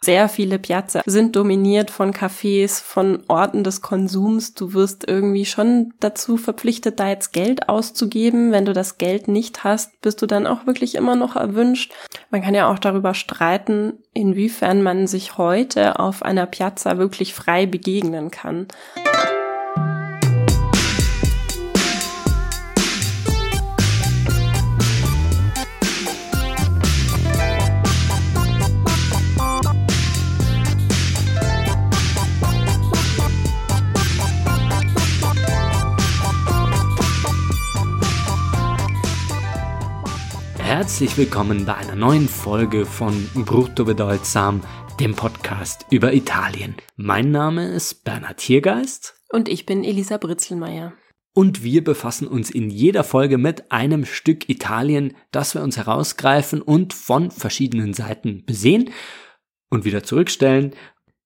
[0.00, 4.54] Sehr viele Piazza sind dominiert von Cafés, von Orten des Konsums.
[4.54, 8.52] Du wirst irgendwie schon dazu verpflichtet, da jetzt Geld auszugeben.
[8.52, 11.92] Wenn du das Geld nicht hast, bist du dann auch wirklich immer noch erwünscht.
[12.30, 17.66] Man kann ja auch darüber streiten, inwiefern man sich heute auf einer Piazza wirklich frei
[17.66, 18.66] begegnen kann.
[40.76, 44.60] Herzlich willkommen bei einer neuen Folge von Brutto Bedeutsam,
[45.00, 46.76] dem Podcast über Italien.
[46.96, 49.14] Mein Name ist Bernhard Hiergeist.
[49.30, 50.92] Und ich bin Elisa Britzelmeier.
[51.32, 56.60] Und wir befassen uns in jeder Folge mit einem Stück Italien, das wir uns herausgreifen
[56.60, 58.90] und von verschiedenen Seiten besehen
[59.70, 60.74] und wieder zurückstellen.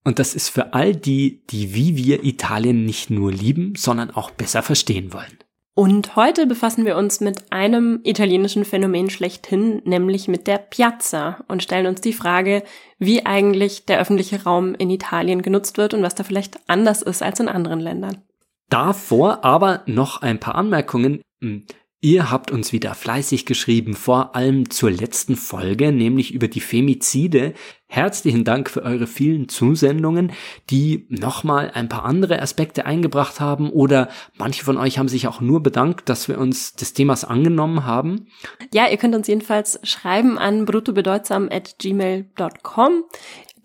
[0.04, 4.30] Und das ist für all die, die wie wir Italien nicht nur lieben, sondern auch
[4.30, 5.38] besser verstehen wollen.
[5.80, 11.62] Und heute befassen wir uns mit einem italienischen Phänomen schlechthin, nämlich mit der Piazza und
[11.62, 12.64] stellen uns die Frage,
[12.98, 17.23] wie eigentlich der öffentliche Raum in Italien genutzt wird und was da vielleicht anders ist
[17.23, 18.18] als in anderen Ländern.
[18.68, 21.23] Davor aber noch ein paar Anmerkungen.
[22.02, 27.52] Ihr habt uns wieder fleißig geschrieben, vor allem zur letzten Folge, nämlich über die Femizide.
[27.88, 30.32] Herzlichen Dank für eure vielen Zusendungen,
[30.70, 35.42] die nochmal ein paar andere Aspekte eingebracht haben oder manche von euch haben sich auch
[35.42, 38.29] nur bedankt, dass wir uns des Themas angenommen haben.
[38.73, 43.04] Ja, ihr könnt uns jedenfalls schreiben an bruttobedeutsam.gmail.com.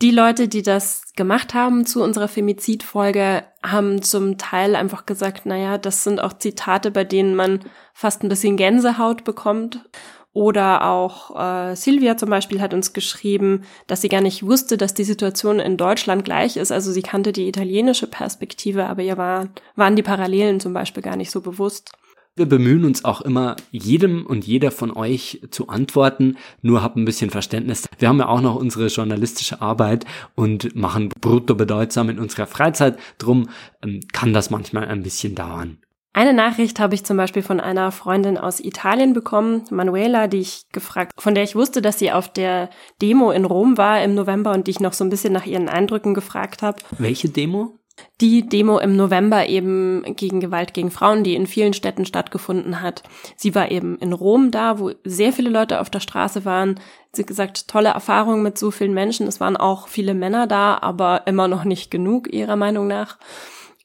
[0.02, 5.78] Die Leute, die das gemacht haben zu unserer Femizid-Folge, haben zum Teil einfach gesagt, naja,
[5.78, 7.62] das sind auch Zitate, bei denen man
[7.94, 9.88] fast ein bisschen Gänsehaut bekommt.
[10.34, 14.94] Oder auch äh, Silvia zum Beispiel hat uns geschrieben, dass sie gar nicht wusste, dass
[14.94, 16.74] die Situation in Deutschland gleich ist.
[16.74, 21.16] Also sie kannte die italienische Perspektive, aber ihr war, waren die Parallelen zum Beispiel gar
[21.16, 21.94] nicht so bewusst.
[22.38, 26.36] Wir bemühen uns auch immer, jedem und jeder von euch zu antworten.
[26.62, 27.88] Nur habt ein bisschen Verständnis.
[27.98, 30.04] Wir haben ja auch noch unsere journalistische Arbeit
[30.36, 33.00] und machen brutto bedeutsam in unserer Freizeit.
[33.20, 33.48] Drum
[33.82, 35.78] ähm, kann das manchmal ein bisschen dauern.
[36.12, 40.64] Eine Nachricht habe ich zum Beispiel von einer Freundin aus Italien bekommen, Manuela, die ich
[40.74, 42.70] gefragt, von der ich wusste, dass sie auf der
[43.02, 45.70] Demo in Rom war im November und die ich noch so ein bisschen nach ihren
[45.70, 46.78] Eindrücken gefragt habe.
[46.98, 47.80] Welche Demo?
[48.22, 53.04] Die Demo im November eben gegen Gewalt gegen Frauen, die in vielen Städten stattgefunden hat.
[53.36, 56.80] Sie war eben in Rom da, wo sehr viele Leute auf der Straße waren.
[57.12, 59.28] Sie gesagt, tolle Erfahrung mit so vielen Menschen.
[59.28, 63.18] Es waren auch viele Männer da, aber immer noch nicht genug, ihrer Meinung nach.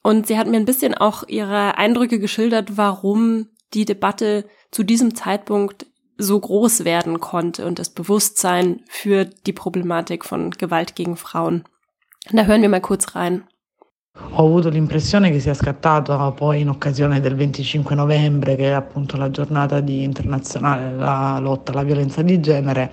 [0.03, 5.15] Und sie hat mir ein bisschen auch ihre Eindrücke geschildert, warum die Debatte zu diesem
[5.15, 5.85] Zeitpunkt
[6.17, 11.63] so groß werden konnte und das Bewusstsein für die Problematik von Gewalt gegen Frauen.
[12.31, 13.43] Da hören wir mal kurz rein.
[14.13, 19.15] Ho avuto l'impressione che sia scattato poi in occasione del 25 novembre, che è appunto
[19.15, 22.91] la giornata internazionale della lotta alla violenza di genere,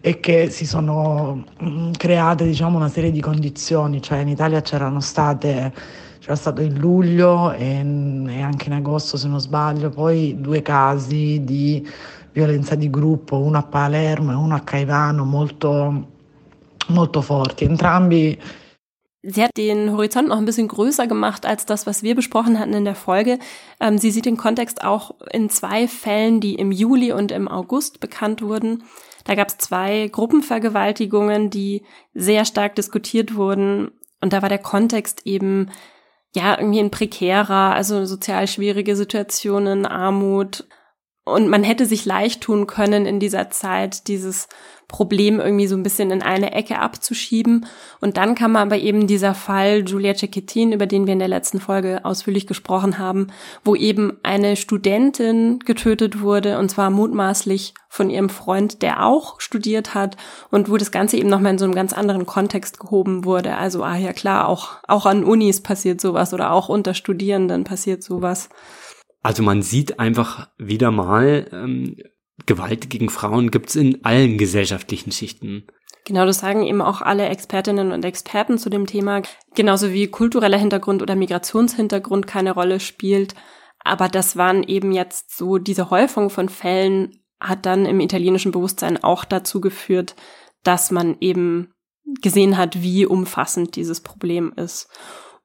[0.00, 5.00] e che si sono mm, create diciamo, una serie di condizioni, cioè in Italia c'erano
[5.00, 5.70] state,
[6.18, 7.80] c'era stato in luglio e,
[8.28, 11.86] e anche in agosto se non sbaglio, poi due casi di
[12.32, 16.06] violenza di gruppo, uno a Palermo e uno a Caivano molto,
[16.88, 18.40] molto forti, entrambi
[19.24, 22.74] Sie hat den Horizont noch ein bisschen größer gemacht als das, was wir besprochen hatten
[22.74, 23.38] in der Folge.
[23.80, 28.00] Ähm, sie sieht den Kontext auch in zwei Fällen, die im Juli und im August
[28.00, 28.82] bekannt wurden.
[29.24, 31.82] Da gab es zwei Gruppenvergewaltigungen, die
[32.14, 33.92] sehr stark diskutiert wurden.
[34.20, 35.70] Und da war der Kontext eben
[36.34, 40.66] ja irgendwie ein prekärer, also sozial schwierige Situationen, Armut.
[41.24, 44.48] Und man hätte sich leicht tun können in dieser Zeit, dieses
[44.88, 47.66] Problem irgendwie so ein bisschen in eine Ecke abzuschieben.
[48.00, 51.60] Und dann kam aber eben dieser Fall Julia Cecchettin, über den wir in der letzten
[51.60, 53.28] Folge ausführlich gesprochen haben,
[53.64, 59.94] wo eben eine Studentin getötet wurde, und zwar mutmaßlich von ihrem Freund, der auch studiert
[59.94, 60.16] hat,
[60.50, 63.56] und wo das Ganze eben nochmal in so einem ganz anderen Kontext gehoben wurde.
[63.56, 68.02] Also, ah ja klar, auch, auch an Unis passiert sowas oder auch unter Studierenden passiert
[68.02, 68.50] sowas.
[69.22, 71.96] Also man sieht einfach wieder mal, ähm,
[72.46, 75.66] Gewalt gegen Frauen gibt's in allen gesellschaftlichen Schichten.
[76.04, 79.22] Genau, das sagen eben auch alle Expertinnen und Experten zu dem Thema.
[79.54, 83.34] Genauso wie kultureller Hintergrund oder Migrationshintergrund keine Rolle spielt.
[83.84, 89.02] Aber das waren eben jetzt so, diese Häufung von Fällen hat dann im italienischen Bewusstsein
[89.02, 90.16] auch dazu geführt,
[90.64, 91.72] dass man eben
[92.20, 94.88] gesehen hat, wie umfassend dieses Problem ist.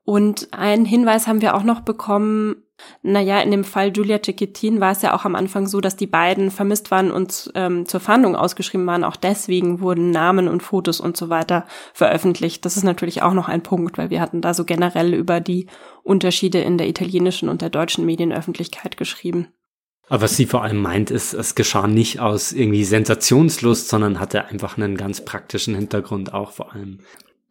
[0.09, 2.63] Und einen Hinweis haben wir auch noch bekommen,
[3.01, 6.07] naja, in dem Fall Julia Cecchettin war es ja auch am Anfang so, dass die
[6.07, 9.03] beiden vermisst waren und ähm, zur Fahndung ausgeschrieben waren.
[9.03, 12.63] Auch deswegen wurden Namen und Fotos und so weiter veröffentlicht.
[12.63, 15.67] Das ist natürlich auch noch ein Punkt, weil wir hatten da so generell über die
[16.03, 19.49] Unterschiede in der italienischen und der deutschen Medienöffentlichkeit geschrieben.
[20.07, 24.45] Aber was sie vor allem meint, ist, es geschah nicht aus irgendwie Sensationslust, sondern hatte
[24.45, 26.99] einfach einen ganz praktischen Hintergrund auch vor allem.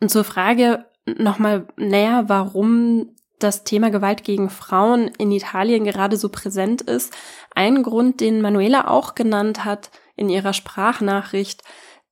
[0.00, 6.28] Und zur Frage, nochmal näher, warum das Thema Gewalt gegen Frauen in Italien gerade so
[6.28, 7.14] präsent ist.
[7.54, 11.62] Ein Grund, den Manuela auch genannt hat in ihrer Sprachnachricht,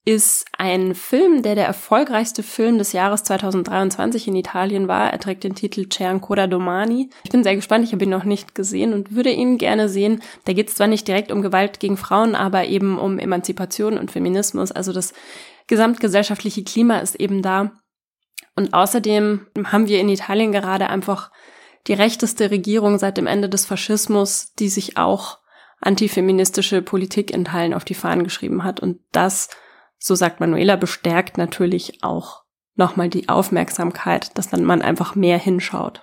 [0.07, 5.11] ist ein Film, der der erfolgreichste Film des Jahres 2023 in Italien war.
[5.11, 7.09] Er trägt den Titel C'è ancora domani.
[7.23, 10.21] Ich bin sehr gespannt, ich habe ihn noch nicht gesehen und würde ihn gerne sehen.
[10.45, 14.11] Da geht es zwar nicht direkt um Gewalt gegen Frauen, aber eben um Emanzipation und
[14.11, 14.73] Feminismus.
[14.73, 15.15] Also das
[15.69, 17.73] gesamtgesellschaftliche Klima ist eben da.
[18.57, 21.31] Und außerdem haben wir in Italien gerade einfach
[21.87, 25.39] die rechteste Regierung seit dem Ende des Faschismus, die sich auch
[25.81, 28.81] antifeministische Politik in Teilen auf die Fahnen geschrieben hat.
[28.81, 29.51] Und das,
[29.99, 36.03] so sagt Manuela, bestärkt natürlich auch nochmal die Aufmerksamkeit, dass dann man einfach mehr hinschaut.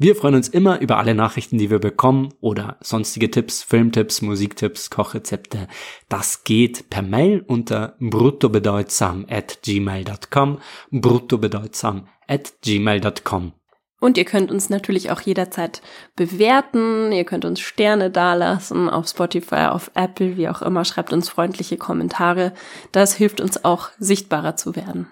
[0.00, 4.90] Wir freuen uns immer über alle Nachrichten, die wir bekommen oder sonstige Tipps, Filmtipps, Musiktipps,
[4.90, 5.66] Kochrezepte.
[6.08, 10.58] Das geht per Mail unter bruttobedeutsam at gmail.com,
[10.92, 13.52] bruttobedeutsam at gmail.com.
[14.00, 15.82] Und ihr könnt uns natürlich auch jederzeit
[16.14, 17.10] bewerten.
[17.10, 20.84] Ihr könnt uns Sterne dalassen auf Spotify, auf Apple, wie auch immer.
[20.84, 22.52] Schreibt uns freundliche Kommentare.
[22.92, 25.08] Das hilft uns auch sichtbarer zu werden.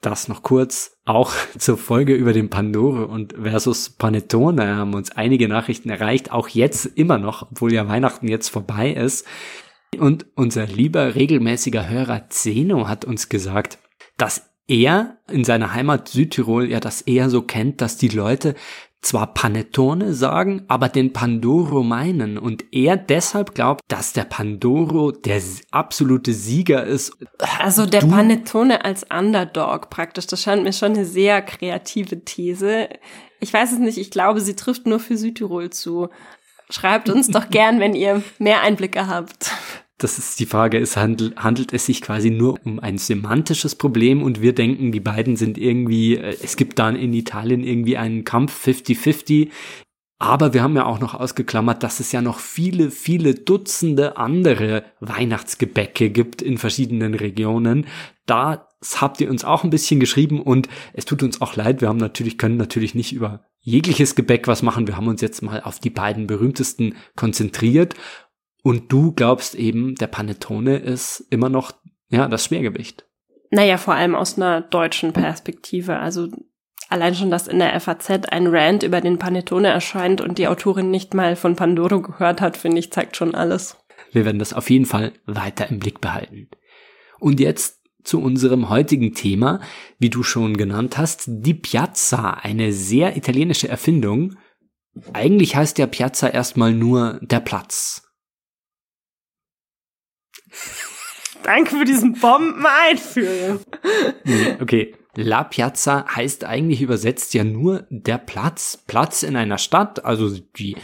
[0.00, 5.48] Das noch kurz auch zur Folge über den Pandore und versus Panettone haben uns einige
[5.48, 9.26] Nachrichten erreicht, auch jetzt immer noch, obwohl ja Weihnachten jetzt vorbei ist.
[9.98, 13.78] Und unser lieber regelmäßiger Hörer Zeno hat uns gesagt,
[14.16, 18.54] dass er in seiner Heimat Südtirol ja das eher so kennt, dass die Leute
[19.02, 25.42] zwar Panettone sagen, aber den Pandoro meinen und er deshalb glaubt, dass der Pandoro der
[25.70, 27.16] absolute Sieger ist.
[27.58, 32.90] Also der du Panettone als Underdog praktisch, das scheint mir schon eine sehr kreative These.
[33.40, 36.10] Ich weiß es nicht, ich glaube, sie trifft nur für Südtirol zu.
[36.68, 39.50] Schreibt uns doch gern, wenn ihr mehr Einblicke habt
[40.02, 44.22] das ist die Frage, es handelt, handelt es sich quasi nur um ein semantisches Problem
[44.22, 48.24] und wir denken, die beiden sind irgendwie, äh, es gibt dann in Italien irgendwie einen
[48.24, 49.50] Kampf 50-50.
[50.22, 54.84] Aber wir haben ja auch noch ausgeklammert, dass es ja noch viele, viele Dutzende andere
[55.00, 57.86] Weihnachtsgebäcke gibt in verschiedenen Regionen.
[58.26, 61.80] Das habt ihr uns auch ein bisschen geschrieben und es tut uns auch leid.
[61.80, 64.86] Wir haben natürlich, können natürlich nicht über jegliches Gebäck was machen.
[64.86, 67.94] Wir haben uns jetzt mal auf die beiden berühmtesten konzentriert
[68.62, 71.72] und du glaubst eben, der Panettone ist immer noch,
[72.08, 73.06] ja, das Schwergewicht.
[73.50, 75.98] Naja, vor allem aus einer deutschen Perspektive.
[75.98, 76.28] Also
[76.88, 80.90] allein schon, dass in der FAZ ein Rant über den Panettone erscheint und die Autorin
[80.90, 83.76] nicht mal von Pandoro gehört hat, finde ich, zeigt schon alles.
[84.12, 86.48] Wir werden das auf jeden Fall weiter im Blick behalten.
[87.18, 89.60] Und jetzt zu unserem heutigen Thema,
[89.98, 94.36] wie du schon genannt hast, die Piazza, eine sehr italienische Erfindung.
[95.12, 98.09] Eigentlich heißt ja Piazza erstmal nur der Platz.
[101.42, 103.60] Danke für diesen Bomben-Einführung.
[104.60, 104.94] okay.
[105.16, 108.82] La Piazza heißt eigentlich übersetzt ja nur der Platz.
[108.86, 110.76] Platz in einer Stadt, also die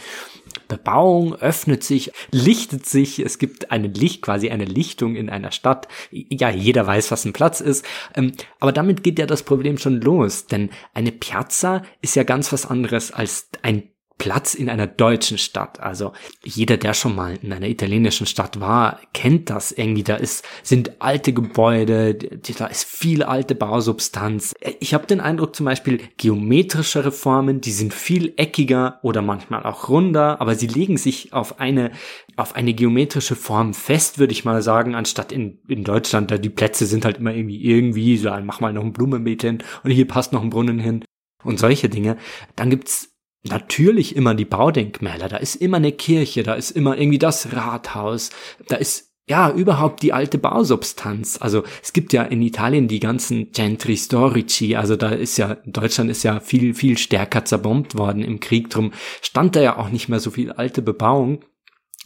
[0.68, 5.86] Bebauung öffnet sich, lichtet sich, es gibt eine Licht, quasi eine Lichtung in einer Stadt.
[6.10, 7.84] Ja, jeder weiß, was ein Platz ist.
[8.14, 12.52] Ähm, aber damit geht ja das Problem schon los, denn eine Piazza ist ja ganz
[12.52, 15.80] was anderes als ein Platz in einer deutschen Stadt.
[15.80, 20.04] Also jeder, der schon mal in einer italienischen Stadt war, kennt das irgendwie.
[20.04, 24.54] Da ist, sind alte Gebäude, da ist viel alte Bausubstanz.
[24.80, 29.88] Ich habe den Eindruck zum Beispiel geometrischere Formen, die sind viel eckiger oder manchmal auch
[29.88, 31.90] runder, aber sie legen sich auf eine
[32.36, 36.50] auf eine geometrische Form fest, würde ich mal sagen, anstatt in, in Deutschland, da die
[36.50, 40.06] Plätze sind halt immer irgendwie irgendwie, so mach mal noch ein Blumenbeet hin und hier
[40.06, 41.02] passt noch ein Brunnen hin
[41.44, 42.18] und solche Dinge.
[42.54, 43.15] Dann gibt's
[43.48, 48.30] natürlich immer die Baudenkmäler, da ist immer eine Kirche, da ist immer irgendwie das Rathaus,
[48.68, 51.38] da ist ja, überhaupt die alte Bausubstanz.
[51.40, 56.10] Also es gibt ja in Italien die ganzen Centri Storici, also da ist ja, Deutschland
[56.10, 60.08] ist ja viel, viel stärker zerbombt worden im Krieg, drum stand da ja auch nicht
[60.08, 61.40] mehr so viel alte Bebauung.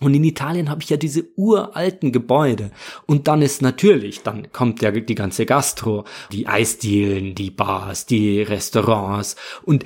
[0.00, 2.70] Und in Italien habe ich ja diese uralten Gebäude.
[3.06, 8.40] Und dann ist natürlich, dann kommt ja die ganze Gastro, die Eisdielen, die Bars, die
[8.40, 9.36] Restaurants.
[9.62, 9.84] Und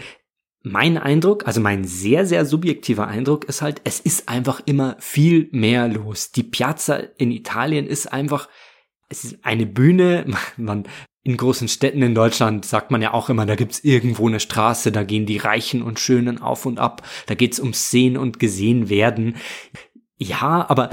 [0.67, 5.49] mein Eindruck, also mein sehr, sehr subjektiver Eindruck ist halt, es ist einfach immer viel
[5.53, 6.33] mehr los.
[6.33, 8.49] Die Piazza in Italien ist einfach,
[9.11, 10.25] es ist eine Bühne,
[10.57, 10.85] man
[11.23, 14.91] in großen Städten in Deutschland sagt man ja auch immer, da gibt's irgendwo eine Straße,
[14.91, 18.89] da gehen die Reichen und Schönen auf und ab, da geht's ums Sehen und Gesehen
[18.89, 19.37] werden.
[20.19, 20.91] Ja, aber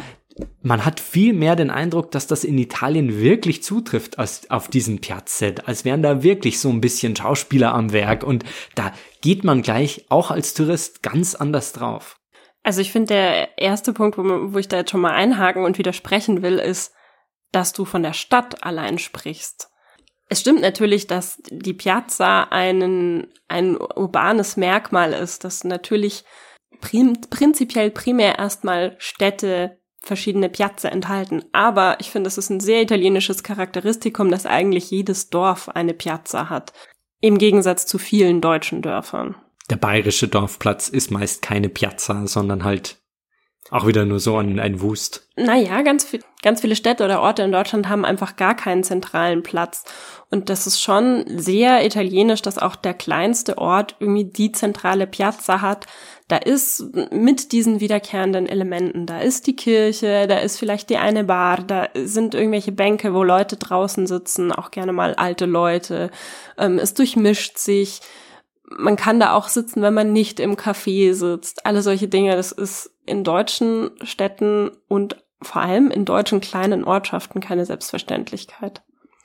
[0.61, 4.99] man hat viel mehr den Eindruck, dass das in Italien wirklich zutrifft als auf diesem
[4.99, 8.43] Piazzett, als wären da wirklich so ein bisschen Schauspieler am Werk und
[8.75, 12.17] da geht man gleich auch als Tourist ganz anders drauf.
[12.63, 14.23] Also ich finde, der erste Punkt, wo,
[14.53, 16.93] wo ich da jetzt schon mal einhaken und widersprechen will, ist,
[17.51, 19.69] dass du von der Stadt allein sprichst.
[20.29, 26.23] Es stimmt natürlich, dass die Piazza einen, ein urbanes Merkmal ist, dass natürlich
[26.79, 31.43] prim, prinzipiell primär erstmal Städte verschiedene Piazze enthalten.
[31.51, 36.49] Aber ich finde, es ist ein sehr italienisches Charakteristikum, dass eigentlich jedes Dorf eine Piazza
[36.49, 36.73] hat.
[37.21, 39.35] Im Gegensatz zu vielen deutschen Dörfern.
[39.69, 42.97] Der bayerische Dorfplatz ist meist keine Piazza, sondern halt
[43.71, 45.29] auch wieder nur so ein, ein Wust.
[45.37, 49.43] Naja, ganz, viel, ganz viele Städte oder Orte in Deutschland haben einfach gar keinen zentralen
[49.43, 49.85] Platz.
[50.29, 55.61] Und das ist schon sehr italienisch, dass auch der kleinste Ort irgendwie die zentrale Piazza
[55.61, 55.87] hat.
[56.27, 61.23] Da ist mit diesen wiederkehrenden Elementen, da ist die Kirche, da ist vielleicht die eine
[61.23, 66.11] Bar, da sind irgendwelche Bänke, wo Leute draußen sitzen, auch gerne mal alte Leute.
[66.57, 68.01] Ähm, es durchmischt sich.
[68.77, 71.65] Man kann da auch sitzen, wenn man nicht im Café sitzt.
[71.65, 77.41] Alle solche Dinge, das ist in deutschen Städten und vor allem in deutschen kleinen Ortschaften
[77.41, 78.81] keine Selbstverständlichkeit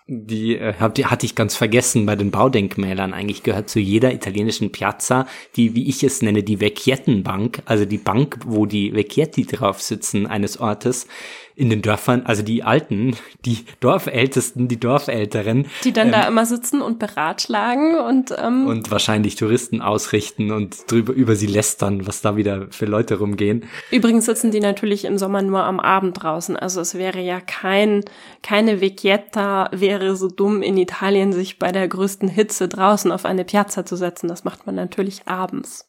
[0.09, 3.13] die, äh, hab, die hatte ich ganz vergessen bei den Baudenkmälern.
[3.13, 5.27] Eigentlich gehört zu jeder italienischen Piazza
[5.57, 10.27] die, wie ich es nenne, die Vecchiettenbank, also die Bank, wo die Vecchietti drauf sitzen
[10.27, 11.09] eines Ortes,
[11.57, 15.67] in den Dörfern, also die Alten, die Dorfältesten, die Dorfälteren.
[15.85, 20.91] Die dann ähm, da immer sitzen und beratschlagen und ähm, und wahrscheinlich Touristen ausrichten und
[20.91, 23.65] drüber über sie lästern, was da wieder für Leute rumgehen.
[23.91, 26.57] Übrigens sitzen die natürlich im Sommer nur am Abend draußen.
[26.57, 28.05] Also es wäre ja kein
[28.43, 33.45] keine Vecchietta wäre so dumm in Italien sich bei der größten Hitze draußen auf eine
[33.45, 34.29] Piazza zu setzen.
[34.29, 35.89] Das macht man natürlich abends.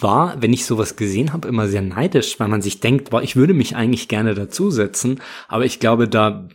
[0.00, 3.36] War, wenn ich sowas gesehen habe, immer sehr neidisch, weil man sich denkt, boah, ich
[3.36, 6.48] würde mich eigentlich gerne dazusetzen, aber ich glaube, da,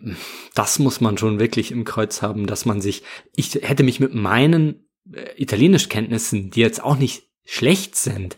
[0.54, 3.04] das muss man schon wirklich im Kreuz haben, dass man sich,
[3.36, 8.36] ich hätte mich mit meinen äh, Italienischkenntnissen, die jetzt auch nicht schlecht sind,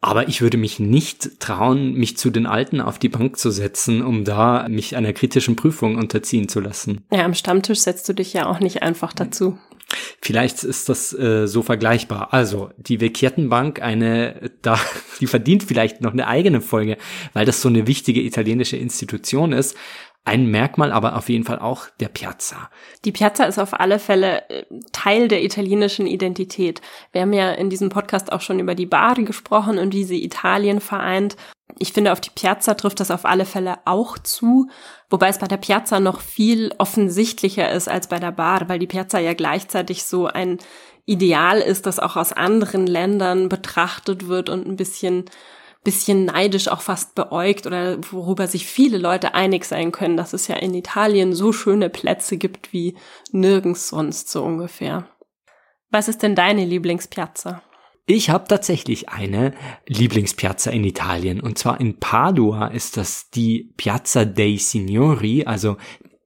[0.00, 4.02] aber ich würde mich nicht trauen, mich zu den Alten auf die Bank zu setzen,
[4.02, 7.04] um da mich einer kritischen Prüfung unterziehen zu lassen.
[7.12, 9.58] Ja, am Stammtisch setzt du dich ja auch nicht einfach dazu.
[10.20, 12.32] Vielleicht ist das äh, so vergleichbar.
[12.32, 14.78] Also die Vecchiettenbank, eine, da,
[15.20, 16.96] die verdient vielleicht noch eine eigene Folge,
[17.32, 19.76] weil das so eine wichtige italienische Institution ist.
[20.24, 22.70] Ein Merkmal aber auf jeden Fall auch der Piazza.
[23.06, 26.82] Die Piazza ist auf alle Fälle äh, Teil der italienischen Identität.
[27.12, 30.22] Wir haben ja in diesem Podcast auch schon über die Bari gesprochen und wie sie
[30.22, 31.36] Italien vereint.
[31.78, 34.68] Ich finde, auf die Piazza trifft das auf alle Fälle auch zu,
[35.08, 38.86] wobei es bei der Piazza noch viel offensichtlicher ist als bei der Bar, weil die
[38.86, 40.58] Piazza ja gleichzeitig so ein
[41.06, 45.24] Ideal ist, das auch aus anderen Ländern betrachtet wird und ein bisschen
[45.82, 50.46] bisschen neidisch auch fast beäugt oder worüber sich viele Leute einig sein können, dass es
[50.46, 52.96] ja in Italien so schöne Plätze gibt wie
[53.32, 55.08] nirgends sonst so ungefähr.
[55.90, 57.62] Was ist denn deine Lieblingspiazza?
[58.12, 59.52] Ich habe tatsächlich eine
[59.86, 65.76] Lieblingspiazza in Italien und zwar in Padua ist das die Piazza dei Signori, also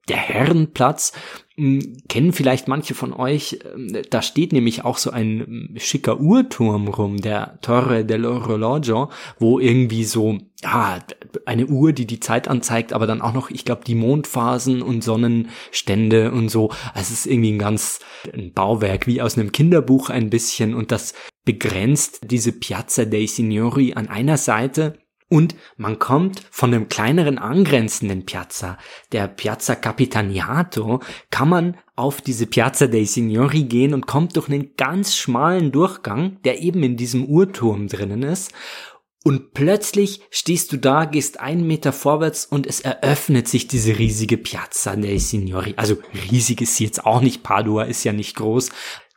[0.09, 1.13] der Herrenplatz.
[1.57, 6.19] Hm, kennen vielleicht manche von euch, ähm, da steht nämlich auch so ein hm, schicker
[6.19, 10.97] Uhrturm rum, der Torre dell'Orologio, wo irgendwie so, ja,
[11.45, 15.03] eine Uhr, die die Zeit anzeigt, aber dann auch noch, ich glaube, die Mondphasen und
[15.03, 16.71] Sonnenstände und so.
[16.95, 17.99] Also es ist irgendwie ein ganz
[18.33, 21.13] ein Bauwerk, wie aus einem Kinderbuch ein bisschen und das
[21.45, 24.97] begrenzt diese Piazza dei Signori an einer Seite
[25.27, 28.77] und man kommt von dem kleineren angrenzenden Piazza,
[29.11, 34.75] der Piazza Capitaniato, kann man auf diese Piazza dei Signori gehen und kommt durch einen
[34.75, 38.53] ganz schmalen Durchgang, der eben in diesem Uhrturm drinnen ist.
[39.23, 44.37] Und plötzlich stehst du da, gehst einen Meter vorwärts und es eröffnet sich diese riesige
[44.37, 45.73] Piazza dei Signori.
[45.77, 45.97] Also
[46.29, 48.69] riesig ist sie jetzt auch nicht, Padua ist ja nicht groß,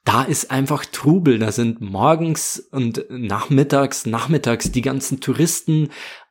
[0.08, 1.38] da ist einfach Trubel.
[1.38, 5.90] Da sind morgens und nachmittags, nachmittags die ganzen Touristen,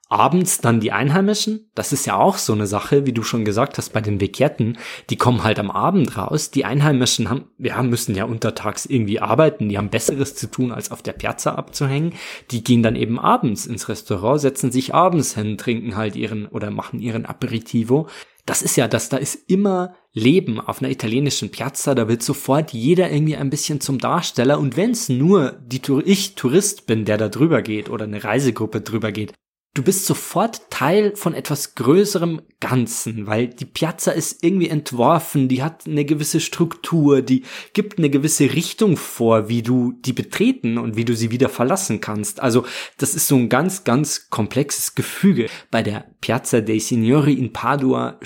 [0.09, 1.69] abends dann die Einheimischen.
[1.75, 4.79] Das ist ja auch so eine Sache, wie du schon gesagt hast, bei den Bekehrten.
[5.11, 6.49] Die kommen halt am Abend raus.
[6.49, 9.69] Die Einheimischen haben, ja, müssen ja untertags irgendwie arbeiten.
[9.69, 12.13] Die haben Besseres zu tun, als auf der Piazza abzuhängen.
[12.49, 16.71] Die gehen dann eben abends ins Restaurant, setzen sich abends hin, trinken halt ihren oder
[16.71, 18.07] machen ihren Aperitivo
[18.47, 22.73] das ist ja das, da ist immer Leben auf einer italienischen Piazza, da wird sofort
[22.73, 27.17] jeder irgendwie ein bisschen zum Darsteller und wenn es nur die ich Tourist bin, der
[27.17, 29.33] da drüber geht oder eine Reisegruppe drüber geht,
[29.77, 35.61] du bist sofort Teil von etwas größerem Ganzen, weil die Piazza ist irgendwie entworfen, die
[35.61, 37.43] hat eine gewisse Struktur, die
[37.73, 42.01] gibt eine gewisse Richtung vor, wie du die betreten und wie du sie wieder verlassen
[42.01, 42.39] kannst.
[42.39, 42.65] Also
[42.97, 45.47] das ist so ein ganz, ganz komplexes Gefüge.
[45.69, 48.19] Bei der Piazza dei Signori in Padua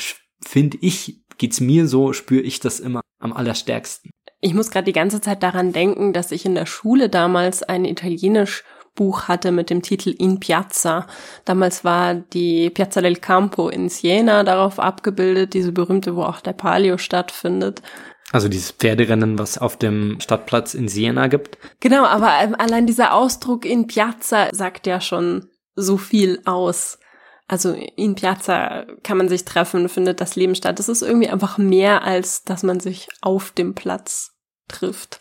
[0.43, 4.11] finde ich, geht's mir so, spüre ich das immer am allerstärksten.
[4.41, 7.83] Ich muss gerade die ganze Zeit daran denken, dass ich in der Schule damals ein
[7.83, 11.07] Italienisch Buch hatte mit dem Titel In Piazza.
[11.45, 16.53] Damals war die Piazza del Campo in Siena darauf abgebildet, diese berühmte, wo auch der
[16.53, 17.81] Palio stattfindet.
[18.31, 21.57] Also dieses Pferderennen, was auf dem Stadtplatz in Siena gibt.
[21.79, 26.99] Genau, aber ähm, allein dieser Ausdruck in Piazza sagt ja schon so viel aus.
[27.51, 30.79] Also in Piazza kann man sich treffen, findet das Leben statt.
[30.79, 34.37] Das ist irgendwie einfach mehr als, dass man sich auf dem Platz
[34.69, 35.19] trifft.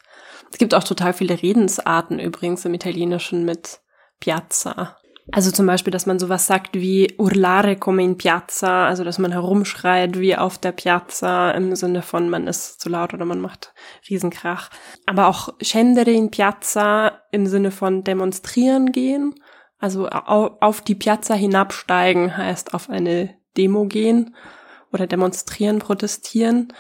[0.52, 3.80] Es gibt auch total viele Redensarten übrigens im Italienischen mit
[4.20, 4.96] Piazza.
[5.32, 9.32] Also zum Beispiel, dass man sowas sagt wie urlare come in piazza, also dass man
[9.32, 13.74] herumschreit wie auf der Piazza im Sinne von man ist zu laut oder man macht
[14.08, 14.70] Riesenkrach.
[15.04, 19.34] Aber auch scendere in piazza im Sinne von demonstrieren gehen.
[19.80, 24.36] Also auf die Piazza hinabsteigen heißt auf eine Demo gehen
[24.92, 26.72] oder demonstrieren, protestieren.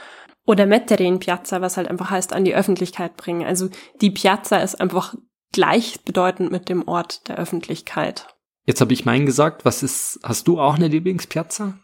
[0.46, 3.46] Oder mettere in Piazza, was halt einfach heißt, an die Öffentlichkeit bringen.
[3.46, 3.68] Also
[4.00, 5.14] die Piazza ist einfach
[5.52, 8.26] gleichbedeutend mit dem Ort der Öffentlichkeit.
[8.64, 9.64] Jetzt habe ich meinen gesagt.
[9.64, 11.78] Was ist, hast du auch eine Lieblingspiazza?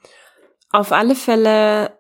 [0.71, 1.99] Auf alle Fälle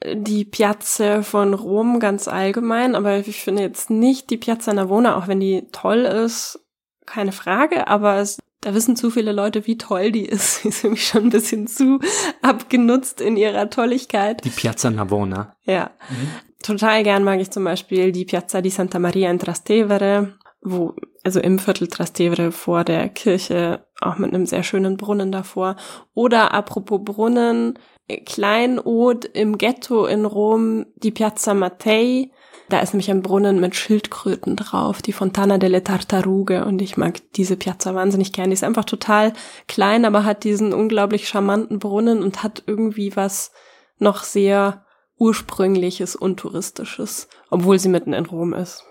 [0.00, 5.16] äh, die Piazza von Rom ganz allgemein, aber ich finde jetzt nicht die Piazza Navona,
[5.16, 6.61] auch wenn die toll ist,
[7.06, 10.54] keine Frage, aber es da wissen zu viele Leute, wie toll die ist.
[10.62, 11.98] Sie ist nämlich schon ein bisschen zu
[12.40, 14.44] abgenutzt in ihrer Tolligkeit.
[14.44, 15.54] Die Piazza Navona.
[15.64, 15.90] Ja.
[16.08, 16.28] Mhm.
[16.62, 20.94] Total gern mag ich zum Beispiel die Piazza di Santa Maria in Trastevere, wo,
[21.24, 25.74] also im Viertel Trastevere vor der Kirche, auch mit einem sehr schönen Brunnen davor.
[26.14, 27.80] Oder apropos Brunnen,
[28.26, 32.30] Kleinod im Ghetto in Rom, die Piazza Mattei,
[32.68, 36.64] da ist nämlich ein Brunnen mit Schildkröten drauf, die Fontana delle Tartaruge.
[36.64, 38.50] Und ich mag diese Piazza wahnsinnig gern.
[38.50, 39.32] Die ist einfach total
[39.68, 43.52] klein, aber hat diesen unglaublich charmanten Brunnen und hat irgendwie was
[43.98, 44.84] noch sehr
[45.18, 48.84] ursprüngliches und touristisches, obwohl sie mitten in Rom ist.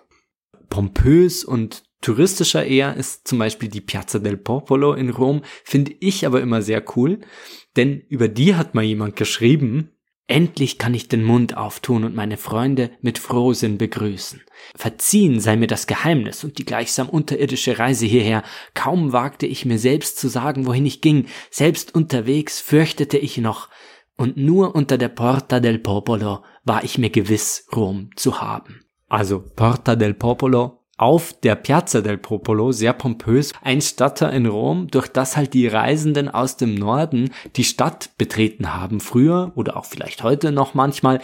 [0.70, 6.25] Pompös und touristischer eher ist zum Beispiel die Piazza del Popolo in Rom, finde ich
[6.25, 7.20] aber immer sehr cool,
[7.75, 9.92] denn über die hat mal jemand geschrieben,
[10.31, 14.41] Endlich kann ich den Mund auftun und meine Freunde mit Frohsinn begrüßen.
[14.77, 18.41] Verziehen sei mir das Geheimnis und die gleichsam unterirdische Reise hierher.
[18.74, 21.25] Kaum wagte ich mir selbst zu sagen, wohin ich ging.
[21.50, 23.67] Selbst unterwegs fürchtete ich noch.
[24.15, 28.85] Und nur unter der Porta del Popolo war ich mir gewiss, Rom zu haben.
[29.09, 34.87] Also Porta del Popolo auf der Piazza del Popolo, sehr pompös, ein Stadter in Rom,
[34.87, 39.85] durch das halt die Reisenden aus dem Norden die Stadt betreten haben, früher oder auch
[39.85, 41.20] vielleicht heute noch manchmal.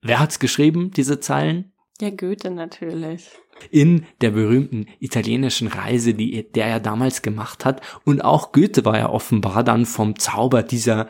[0.00, 1.74] Wer hat's geschrieben, diese Zeilen?
[2.00, 3.28] Ja, Goethe natürlich.
[3.70, 7.82] In der berühmten italienischen Reise, die der er damals gemacht hat.
[8.06, 11.08] Und auch Goethe war ja offenbar dann vom Zauber dieser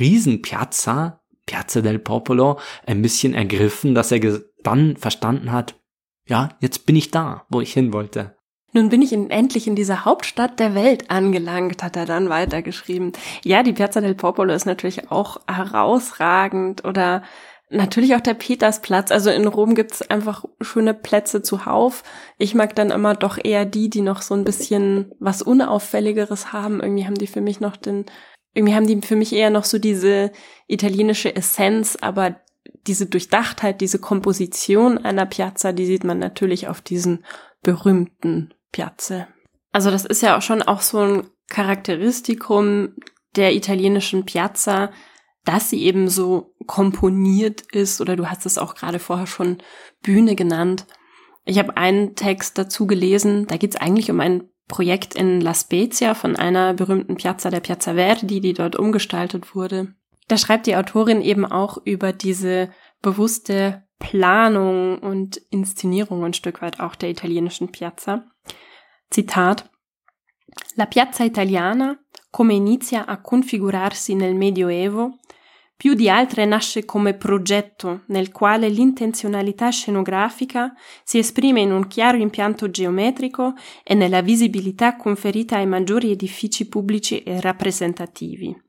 [0.00, 5.74] Riesenpiazza, Piazza del Popolo, ein bisschen ergriffen, dass er dann verstanden hat,
[6.26, 8.36] ja, jetzt bin ich da, wo ich hin wollte.
[8.72, 13.12] Nun bin ich in, endlich in dieser Hauptstadt der Welt angelangt, hat er dann weitergeschrieben.
[13.44, 17.22] Ja, die Piazza del Popolo ist natürlich auch herausragend oder
[17.70, 19.12] natürlich auch der Petersplatz.
[19.12, 22.02] Also in Rom gibt's einfach schöne Plätze zuhauf.
[22.36, 26.80] Ich mag dann immer doch eher die, die noch so ein bisschen was Unauffälligeres haben.
[26.80, 28.06] Irgendwie haben die für mich noch den,
[28.54, 30.32] irgendwie haben die für mich eher noch so diese
[30.66, 32.40] italienische Essenz, aber
[32.86, 37.24] diese Durchdachtheit, diese Komposition einer Piazza, die sieht man natürlich auf diesen
[37.62, 39.26] berühmten Piazze.
[39.72, 42.94] Also das ist ja auch schon auch so ein Charakteristikum
[43.36, 44.90] der italienischen Piazza,
[45.44, 49.58] dass sie eben so komponiert ist, oder du hast es auch gerade vorher schon
[50.02, 50.86] Bühne genannt.
[51.44, 55.52] Ich habe einen Text dazu gelesen, da geht es eigentlich um ein Projekt in La
[55.52, 59.94] Spezia von einer berühmten Piazza, der Piazza Verdi, die dort umgestaltet wurde.
[60.26, 62.70] Da schreibt die Autorin eben auch über diese
[63.02, 68.24] bewusste Planung und Inszenierung ein Stück weit auch der italienischen Piazza.
[69.10, 69.70] Zitat
[70.76, 71.98] La piazza italiana,
[72.30, 75.18] come inizia a configurarsi nel Medioevo,
[75.76, 82.16] più di altre nasce come progetto nel quale l'intenzionalità scenografica si esprime in un chiaro
[82.16, 88.63] impianto geometrico e nella visibilità conferita ai maggiori edifici pubblici e rappresentativi.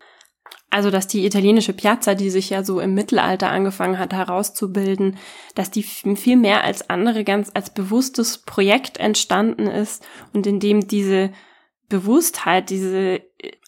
[0.75, 5.17] Also, dass die italienische Piazza, die sich ja so im Mittelalter angefangen hat herauszubilden,
[5.55, 10.85] dass die viel mehr als andere ganz als bewusstes Projekt entstanden ist und in dem
[10.85, 11.31] diese
[11.88, 13.21] Bewusstheit, diese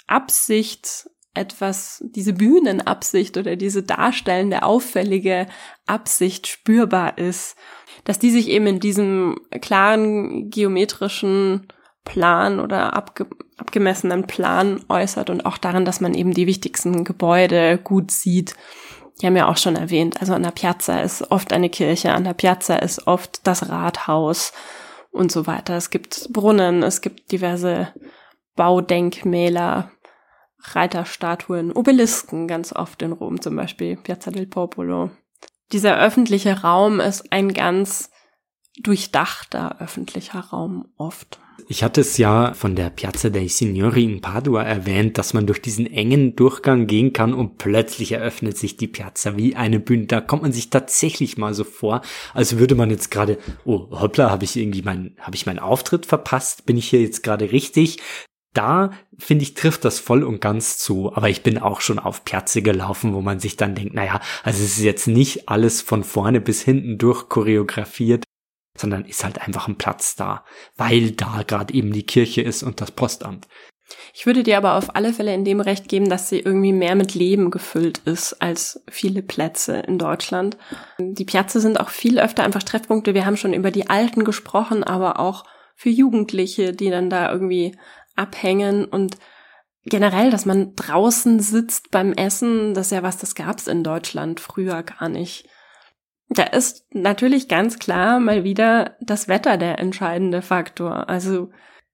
[0.05, 5.47] Absicht etwas, diese Bühnenabsicht oder diese darstellende, auffällige
[5.85, 7.55] Absicht spürbar ist,
[8.03, 11.67] dass die sich eben in diesem klaren geometrischen
[12.07, 17.79] Plan oder abge abgemessenen Plan äußert und auch darin, dass man eben die wichtigsten Gebäude
[17.83, 18.55] gut sieht.
[19.19, 22.23] Die haben ja auch schon erwähnt, also an der Piazza ist oft eine Kirche, an
[22.23, 24.53] der Piazza ist oft das Rathaus
[25.09, 25.75] und so weiter.
[25.75, 27.91] Es gibt Brunnen, es gibt diverse
[28.55, 29.91] Baudenkmäler,
[30.59, 35.09] Reiterstatuen, Obelisken ganz oft in Rom zum Beispiel, Piazza del Popolo.
[35.71, 38.11] Dieser öffentliche Raum ist ein ganz
[38.79, 41.39] durchdachter öffentlicher Raum oft.
[41.67, 45.61] Ich hatte es ja von der Piazza dei Signori in Padua erwähnt, dass man durch
[45.61, 50.05] diesen engen Durchgang gehen kann und plötzlich eröffnet sich die Piazza wie eine Bühne.
[50.05, 52.01] Da kommt man sich tatsächlich mal so vor,
[52.33, 56.05] als würde man jetzt gerade, oh hoppla, habe ich irgendwie mein, habe ich meinen Auftritt
[56.05, 56.65] verpasst?
[56.65, 57.97] Bin ich hier jetzt gerade richtig?
[58.57, 61.13] da finde ich, trifft das voll und ganz zu.
[61.13, 64.63] Aber ich bin auch schon auf Platze gelaufen, wo man sich dann denkt, naja, also
[64.63, 68.23] es ist jetzt nicht alles von vorne bis hinten durch choreografiert,
[68.77, 72.81] sondern ist halt einfach ein Platz da, weil da gerade eben die Kirche ist und
[72.81, 73.47] das Postamt.
[74.13, 76.95] Ich würde dir aber auf alle Fälle in dem Recht geben, dass sie irgendwie mehr
[76.95, 80.57] mit Leben gefüllt ist als viele Plätze in Deutschland.
[80.99, 83.13] Die Piazze sind auch viel öfter einfach Treffpunkte.
[83.13, 87.77] Wir haben schon über die Alten gesprochen, aber auch für Jugendliche, die dann da irgendwie
[88.15, 89.17] abhängen und
[89.85, 94.39] generell, dass man draußen sitzt beim Essen, das ist ja was, das gab's in Deutschland
[94.39, 95.47] früher gar nicht.
[96.29, 101.09] Da ist natürlich ganz klar mal wieder das Wetter der entscheidende Faktor.
[101.09, 101.51] Also,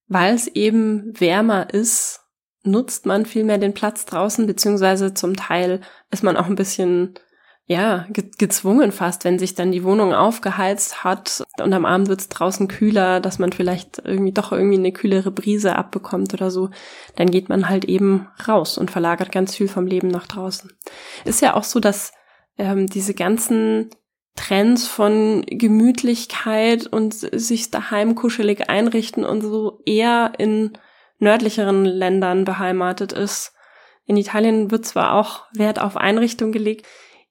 [0.07, 2.21] weil es eben wärmer ist,
[2.63, 7.15] nutzt man viel mehr den Platz draußen, beziehungsweise zum Teil ist man auch ein bisschen
[7.65, 12.27] ja, ge gezwungen fast, wenn sich dann die Wohnung aufgeheizt hat und am Abend wird's
[12.27, 16.71] draußen kühler, dass man vielleicht irgendwie doch irgendwie eine kühlere Brise abbekommt oder so,
[17.15, 20.71] dann geht man halt eben raus und verlagert ganz viel vom Leben nach draußen.
[21.23, 22.11] Ist ja auch so, dass
[22.57, 23.89] ähm, diese ganzen
[24.35, 30.73] Trends von Gemütlichkeit und sich daheim kuschelig einrichten und so eher in
[31.19, 33.53] nördlicheren Ländern beheimatet ist.
[34.05, 36.85] In Italien wird zwar auch Wert auf Einrichtung gelegt,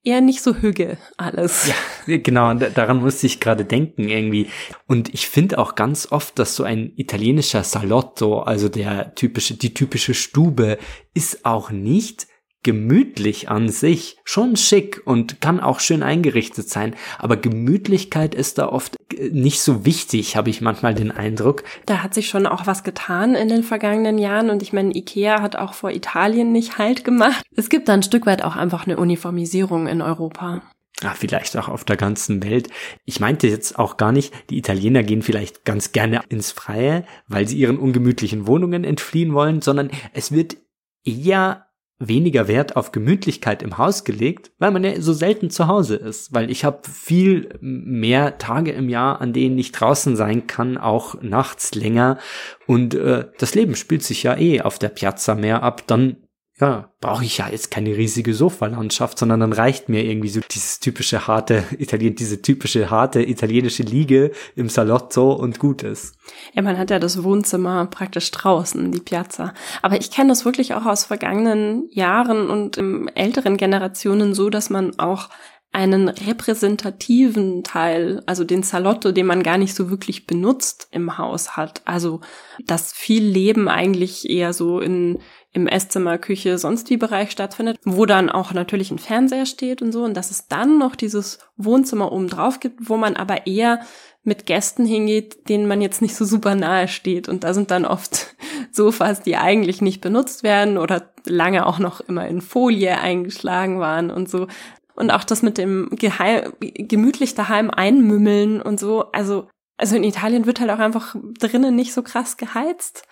[0.04, 1.68] eher nicht so hüge alles.
[2.06, 4.48] Ja, genau, daran musste ich gerade denken irgendwie.
[4.88, 9.74] Und ich finde auch ganz oft, dass so ein italienischer Salotto, also der typische, die
[9.74, 10.78] typische Stube,
[11.14, 12.26] ist auch nicht
[12.62, 18.68] gemütlich an sich, schon schick und kann auch schön eingerichtet sein, aber Gemütlichkeit ist da
[18.68, 21.64] oft äh, nicht so wichtig, habe ich manchmal den Eindruck.
[21.86, 25.42] Da hat sich schon auch was getan in den vergangenen Jahren und ich meine, Ikea
[25.42, 27.42] hat auch vor Italien nicht Halt gemacht.
[27.56, 30.62] Es gibt da ein Stück weit auch einfach eine Uniformisierung in Europa.
[31.02, 32.68] Ja, vielleicht auch auf der ganzen Welt.
[33.04, 37.48] Ich meinte jetzt auch gar nicht, die Italiener gehen vielleicht ganz gerne ins Freie, weil
[37.48, 40.56] sie ihren ungemütlichen Wohnungen entfliehen wollen, sondern es wird
[41.04, 41.66] eher
[42.08, 46.32] weniger Wert auf Gemütlichkeit im Haus gelegt, weil man ja so selten zu Hause ist.
[46.34, 51.20] Weil ich habe viel mehr Tage im Jahr, an denen ich draußen sein kann, auch
[51.22, 52.18] nachts länger.
[52.66, 55.86] Und äh, das Leben spielt sich ja eh auf der Piazza mehr ab.
[55.86, 56.16] Dann
[56.60, 60.80] ja, brauche ich ja jetzt keine riesige Sofalandschaft, sondern dann reicht mir irgendwie so dieses
[60.80, 66.14] typische harte Italien, diese typische harte italienische Liege im Salotto und gut ist.
[66.52, 69.54] Ja, man hat ja das Wohnzimmer praktisch draußen, die Piazza.
[69.80, 72.78] Aber ich kenne das wirklich auch aus vergangenen Jahren und
[73.16, 75.30] älteren Generationen so, dass man auch
[75.72, 81.56] einen repräsentativen Teil, also den Salotto, den man gar nicht so wirklich benutzt im Haus
[81.56, 81.80] hat.
[81.86, 82.20] Also,
[82.66, 85.18] dass viel Leben eigentlich eher so in
[85.52, 89.92] im Esszimmer, Küche, sonst wie Bereich stattfindet, wo dann auch natürlich ein Fernseher steht und
[89.92, 93.80] so und dass es dann noch dieses Wohnzimmer oben drauf gibt, wo man aber eher
[94.24, 97.84] mit Gästen hingeht, denen man jetzt nicht so super nahe steht und da sind dann
[97.84, 98.34] oft
[98.72, 104.10] Sofas, die eigentlich nicht benutzt werden oder lange auch noch immer in Folie eingeschlagen waren
[104.10, 104.46] und so.
[104.94, 109.10] Und auch das mit dem geheim, gemütlich daheim einmümmeln und so.
[109.12, 109.48] Also
[109.82, 113.02] also in Italien wird halt auch einfach drinnen nicht so krass geheizt.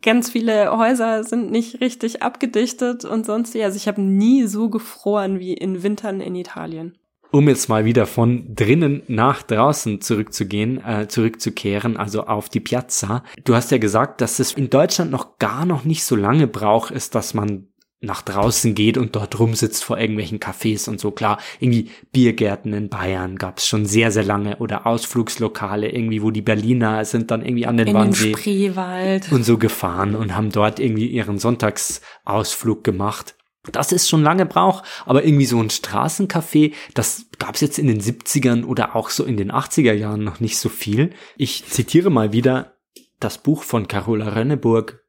[0.00, 3.54] Ganz viele Häuser sind nicht richtig abgedichtet und sonst.
[3.54, 6.96] Also ich habe nie so gefroren wie in Wintern in Italien.
[7.30, 13.22] Um jetzt mal wieder von drinnen nach draußen zurückzugehen, äh, zurückzukehren, also auf die Piazza.
[13.44, 16.90] Du hast ja gesagt, dass es in Deutschland noch gar noch nicht so lange braucht,
[16.90, 17.68] ist, dass man
[18.04, 21.10] nach draußen geht und dort rumsitzt vor irgendwelchen Cafés und so.
[21.10, 26.42] Klar, irgendwie Biergärten in Bayern gab's schon sehr, sehr lange oder Ausflugslokale irgendwie, wo die
[26.42, 29.32] Berliner sind dann irgendwie an den in Wannsee den Spreewald.
[29.32, 33.34] und so gefahren und haben dort irgendwie ihren Sonntagsausflug gemacht.
[33.72, 38.00] Das ist schon lange Brauch, aber irgendwie so ein Straßencafé, das gab's jetzt in den
[38.00, 41.10] 70ern oder auch so in den 80er Jahren noch nicht so viel.
[41.36, 42.74] Ich zitiere mal wieder
[43.20, 45.03] das Buch von Carola Rönneburg,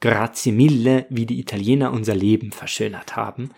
[0.00, 3.50] Grazie mille, wie die Italiener unser Leben verschönert haben.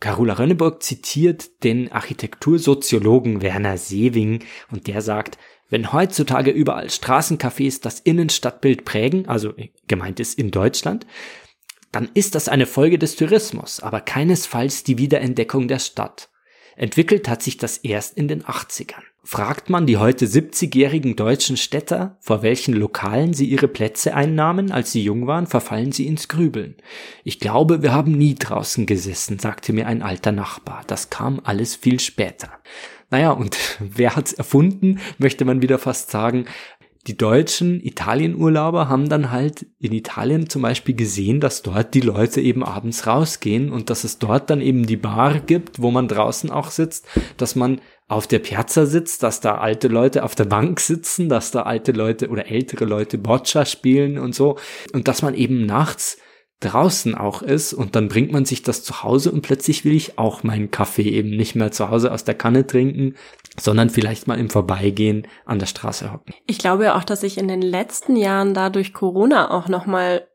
[0.00, 5.36] Carola Rönneburg zitiert den Architektursoziologen Werner Sewing und der sagt,
[5.68, 9.52] wenn heutzutage überall Straßencafés das Innenstadtbild prägen, also
[9.88, 11.06] gemeint ist in Deutschland,
[11.92, 16.29] dann ist das eine Folge des Tourismus, aber keinesfalls die Wiederentdeckung der Stadt.
[16.80, 19.02] Entwickelt hat sich das erst in den 80ern.
[19.22, 24.90] Fragt man die heute 70-jährigen deutschen Städter, vor welchen Lokalen sie ihre Plätze einnahmen, als
[24.90, 26.76] sie jung waren, verfallen sie ins Grübeln.
[27.22, 30.82] Ich glaube, wir haben nie draußen gesessen, sagte mir ein alter Nachbar.
[30.86, 32.48] Das kam alles viel später.
[33.10, 36.46] Naja, und wer hat's erfunden, möchte man wieder fast sagen
[37.06, 42.42] die deutschen Italienurlauber haben dann halt in Italien zum Beispiel gesehen, dass dort die Leute
[42.42, 46.50] eben abends rausgehen und dass es dort dann eben die Bar gibt, wo man draußen
[46.50, 47.06] auch sitzt,
[47.38, 51.52] dass man auf der Piazza sitzt, dass da alte Leute auf der Bank sitzen, dass
[51.52, 54.58] da alte Leute oder ältere Leute Boccia spielen und so.
[54.92, 56.18] Und dass man eben nachts
[56.60, 60.18] draußen auch ist und dann bringt man sich das zu Hause und plötzlich will ich
[60.18, 63.14] auch meinen Kaffee eben nicht mehr zu Hause aus der Kanne trinken,
[63.58, 66.34] sondern vielleicht mal im Vorbeigehen an der Straße hocken.
[66.46, 70.26] Ich glaube ja auch, dass sich in den letzten Jahren da durch Corona auch nochmal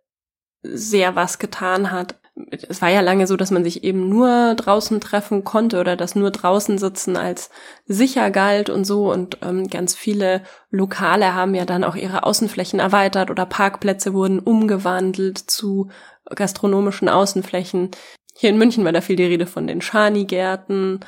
[0.63, 2.15] sehr was getan hat.
[2.51, 6.15] Es war ja lange so, dass man sich eben nur draußen treffen konnte oder dass
[6.15, 7.49] nur draußen sitzen als
[7.86, 9.10] sicher galt und so.
[9.10, 14.39] Und ähm, ganz viele Lokale haben ja dann auch ihre Außenflächen erweitert oder Parkplätze wurden
[14.39, 15.89] umgewandelt zu
[16.25, 17.91] gastronomischen Außenflächen.
[18.38, 20.99] Hier in München war da viel die Rede von den Schani-Gärten.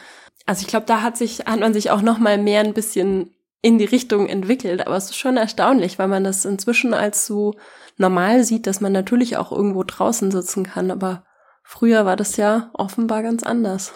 [0.47, 3.35] Also ich glaube, da hat sich, hat man sich auch noch mal mehr ein bisschen
[3.61, 4.87] in die Richtung entwickelt.
[4.87, 7.53] Aber es ist schon erstaunlich, weil man das inzwischen als so
[7.97, 10.89] normal sieht, dass man natürlich auch irgendwo draußen sitzen kann.
[10.89, 11.25] Aber
[11.63, 13.93] früher war das ja offenbar ganz anders.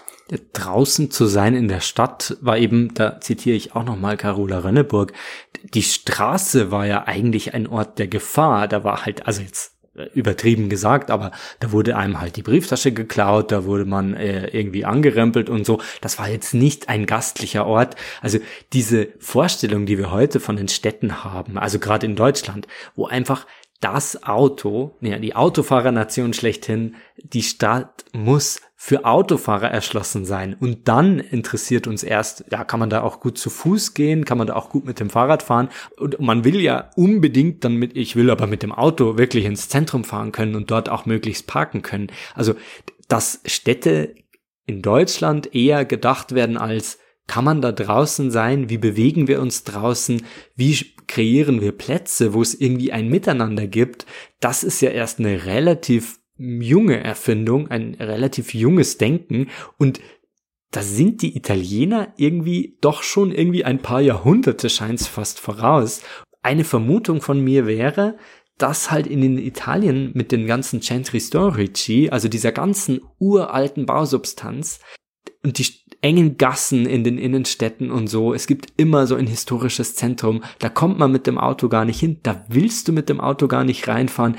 [0.53, 5.13] Draußen zu sein in der Stadt war eben, da zitiere ich auch nochmal Carola Rönneburg,
[5.63, 8.67] die Straße war ja eigentlich ein Ort der Gefahr.
[8.67, 9.81] Da war halt, also jetzt
[10.13, 14.85] übertrieben gesagt, aber da wurde einem halt die Brieftasche geklaut, da wurde man äh, irgendwie
[14.85, 15.79] angerempelt und so.
[16.01, 17.95] Das war jetzt nicht ein gastlicher Ort.
[18.21, 18.39] Also
[18.73, 23.45] diese Vorstellung, die wir heute von den Städten haben, also gerade in Deutschland, wo einfach
[23.82, 30.56] das Auto, ja, die Autofahrernation schlechthin, die Stadt muss für Autofahrer erschlossen sein.
[30.60, 34.38] Und dann interessiert uns erst, ja, kann man da auch gut zu Fuß gehen, kann
[34.38, 35.70] man da auch gut mit dem Fahrrad fahren.
[35.98, 39.67] Und man will ja unbedingt dann mit, ich will aber mit dem Auto wirklich ins
[39.67, 42.12] Zentrum fahren können und dort auch möglichst parken können.
[42.36, 42.54] Also,
[43.08, 44.13] dass Städte
[44.67, 47.00] in Deutschland eher gedacht werden als,
[47.32, 48.70] kann man da draußen sein?
[48.70, 50.22] Wie bewegen wir uns draußen?
[50.58, 50.76] Wie
[51.08, 54.06] kreieren wir Plätze, wo es irgendwie ein Miteinander gibt?
[54.41, 60.02] Das ist ja erst eine relativ junge Erfindung, ein relativ junges Denken und
[60.72, 66.02] da sind die Italiener irgendwie doch schon irgendwie ein paar Jahrhunderte scheint's fast voraus.
[66.41, 68.17] Eine Vermutung von mir wäre,
[68.58, 74.82] dass halt in den Italien mit den ganzen Centri Storici, also dieser ganzen uralten Bausubstanz
[75.44, 79.95] und die engen Gassen in den Innenstädten und so, es gibt immer so ein historisches
[79.95, 83.19] Zentrum, da kommt man mit dem Auto gar nicht hin, da willst du mit dem
[83.21, 84.37] Auto gar nicht reinfahren,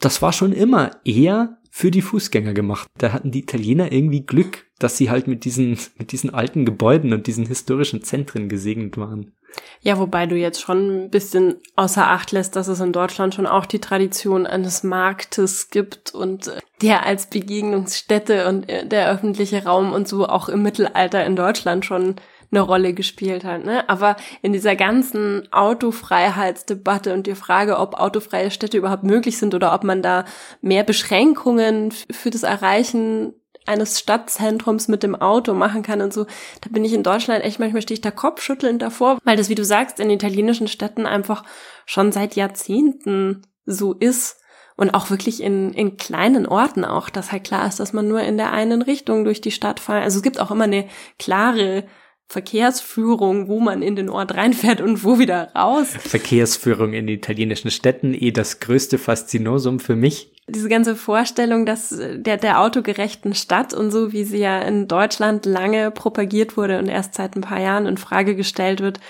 [0.00, 2.88] das war schon immer eher für die Fußgänger gemacht.
[2.98, 7.12] Da hatten die Italiener irgendwie Glück, dass sie halt mit diesen, mit diesen alten Gebäuden
[7.12, 9.32] und diesen historischen Zentren gesegnet waren.
[9.80, 13.48] Ja, wobei du jetzt schon ein bisschen außer Acht lässt, dass es in Deutschland schon
[13.48, 19.64] auch die Tradition eines Marktes gibt und äh, der als Begegnungsstätte und äh, der öffentliche
[19.64, 22.14] Raum und so auch im Mittelalter in Deutschland schon
[22.54, 23.64] eine Rolle gespielt hat.
[23.64, 23.88] Ne?
[23.88, 29.74] Aber in dieser ganzen Autofreiheitsdebatte und die Frage, ob autofreie Städte überhaupt möglich sind oder
[29.74, 30.24] ob man da
[30.60, 33.34] mehr Beschränkungen für das Erreichen
[33.66, 36.26] eines Stadtzentrums mit dem Auto machen kann und so,
[36.60, 39.54] da bin ich in Deutschland echt manchmal stehe ich da kopfschüttelnd davor, weil das, wie
[39.54, 41.44] du sagst, in italienischen Städten einfach
[41.86, 44.38] schon seit Jahrzehnten so ist
[44.76, 48.20] und auch wirklich in, in kleinen Orten auch, dass halt klar ist, dass man nur
[48.20, 50.02] in der einen Richtung durch die Stadt fahren.
[50.02, 50.88] Also es gibt auch immer eine
[51.18, 51.84] klare
[52.28, 55.88] Verkehrsführung, wo man in den Ort reinfährt und wo wieder raus.
[55.98, 60.32] Verkehrsführung in italienischen Städten, eh das größte Faszinosum für mich.
[60.48, 65.46] Diese ganze Vorstellung, dass der, der autogerechten Stadt und so, wie sie ja in Deutschland
[65.46, 69.00] lange propagiert wurde und erst seit ein paar Jahren in Frage gestellt wird,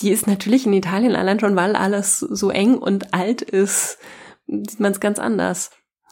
[0.00, 3.98] die ist natürlich in Italien allein schon, weil alles so eng und alt ist,
[4.46, 5.70] sieht man es ganz anders.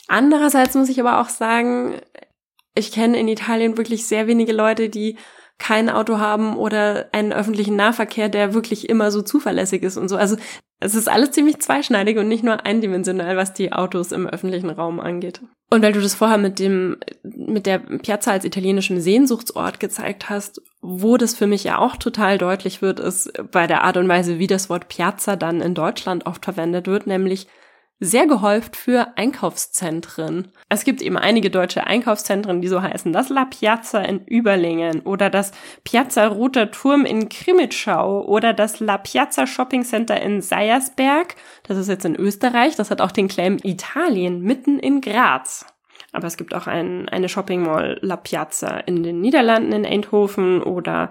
[0.08, 2.00] Andererseits muss ich aber auch sagen,
[2.74, 5.16] ich kenne in Italien wirklich sehr wenige Leute, die
[5.58, 10.16] kein Auto haben oder einen öffentlichen Nahverkehr, der wirklich immer so zuverlässig ist und so.
[10.16, 10.36] Also
[10.80, 15.00] es ist alles ziemlich zweischneidig und nicht nur eindimensional, was die Autos im öffentlichen Raum
[15.00, 15.40] angeht.
[15.70, 20.60] Und weil du das vorher mit dem, mit der Piazza als italienischem Sehnsuchtsort gezeigt hast,
[20.82, 24.38] wo das für mich ja auch total deutlich wird, ist bei der Art und Weise,
[24.38, 27.46] wie das Wort Piazza dann in Deutschland oft verwendet wird, nämlich
[28.00, 30.48] sehr gehäuft für Einkaufszentren.
[30.68, 33.12] Es gibt eben einige deutsche Einkaufszentren, die so heißen.
[33.12, 35.52] Das La Piazza in Überlingen oder das
[35.84, 41.36] Piazza Roter Turm in Krimitschau oder das La Piazza Shopping Center in Seiersberg.
[41.62, 42.76] Das ist jetzt in Österreich.
[42.76, 45.66] Das hat auch den Claim Italien mitten in Graz.
[46.12, 50.62] Aber es gibt auch ein, eine Shopping Mall La Piazza in den Niederlanden in Eindhoven
[50.62, 51.10] oder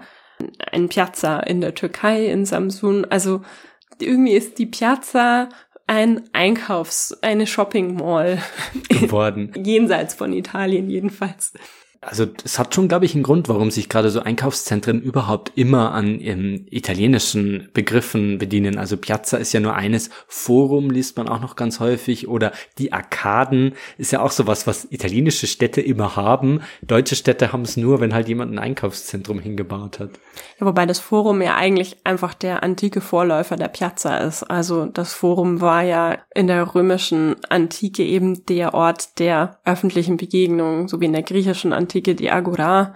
[0.70, 3.04] ein Piazza in der Türkei in Samsun.
[3.06, 3.42] Also
[4.00, 5.48] irgendwie ist die Piazza
[5.86, 8.38] ein Einkaufs-, eine Shopping Mall
[8.88, 9.52] geworden.
[9.62, 11.52] Jenseits von Italien jedenfalls.
[12.06, 15.92] Also es hat schon, glaube ich, einen Grund, warum sich gerade so Einkaufszentren überhaupt immer
[15.92, 18.78] an ähm, italienischen Begriffen bedienen.
[18.78, 22.92] Also Piazza ist ja nur eines, Forum liest man auch noch ganz häufig oder die
[22.92, 26.60] Arkaden ist ja auch sowas, was italienische Städte immer haben.
[26.82, 30.10] Deutsche Städte haben es nur, wenn halt jemand ein Einkaufszentrum hingebaut hat.
[30.60, 34.42] Ja, wobei das Forum ja eigentlich einfach der antike Vorläufer der Piazza ist.
[34.42, 40.88] Also das Forum war ja in der römischen Antike eben der Ort der öffentlichen Begegnung,
[40.88, 42.94] so wie in der griechischen Antike Antike die Agora.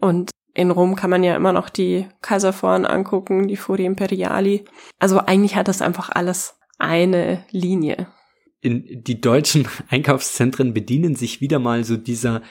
[0.00, 4.64] Und in Rom kann man ja immer noch die Kaiserforen angucken, die Fori Imperiali.
[4.98, 8.08] Also eigentlich hat das einfach alles eine Linie.
[8.62, 12.42] In die deutschen Einkaufszentren bedienen sich wieder mal so dieser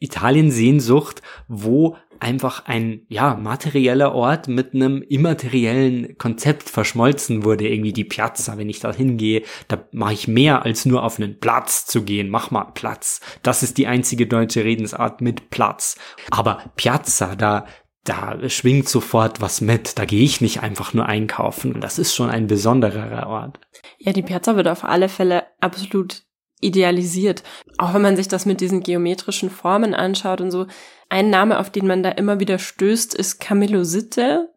[0.00, 7.68] Italien-Sehnsucht, wo einfach ein, ja, materieller Ort mit einem immateriellen Konzept verschmolzen wurde.
[7.68, 11.40] Irgendwie die Piazza, wenn ich da hingehe, da mache ich mehr als nur auf einen
[11.40, 12.28] Platz zu gehen.
[12.28, 13.20] Mach mal Platz.
[13.42, 15.96] Das ist die einzige deutsche Redensart mit Platz.
[16.30, 17.66] Aber Piazza, da,
[18.04, 19.98] da schwingt sofort was mit.
[19.98, 21.80] Da gehe ich nicht einfach nur einkaufen.
[21.80, 23.60] Das ist schon ein besonderer Ort.
[23.98, 26.22] Ja, die Piazza wird auf alle Fälle absolut
[26.60, 27.42] idealisiert.
[27.78, 30.66] Auch wenn man sich das mit diesen geometrischen Formen anschaut und so.
[31.08, 34.50] Ein Name, auf den man da immer wieder stößt, ist Camillo Sitte.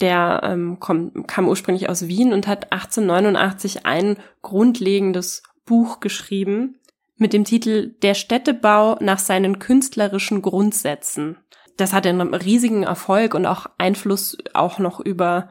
[0.00, 6.80] Der ähm, kommt, kam ursprünglich aus Wien und hat 1889 ein grundlegendes Buch geschrieben
[7.16, 11.38] mit dem Titel Der Städtebau nach seinen künstlerischen Grundsätzen.
[11.76, 15.50] Das hat einen riesigen Erfolg und auch Einfluss auch noch über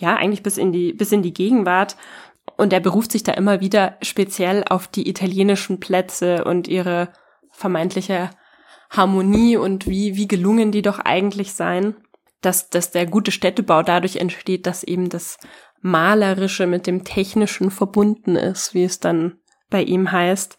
[0.00, 1.96] ja, eigentlich bis in die, bis in die Gegenwart.
[2.56, 7.08] Und er beruft sich da immer wieder speziell auf die italienischen Plätze und ihre
[7.50, 8.30] vermeintliche
[8.90, 11.96] Harmonie und wie, wie gelungen die doch eigentlich seien.
[12.40, 15.38] Dass, dass der gute Städtebau dadurch entsteht, dass eben das
[15.80, 19.38] Malerische mit dem Technischen verbunden ist, wie es dann
[19.68, 20.56] bei ihm heißt.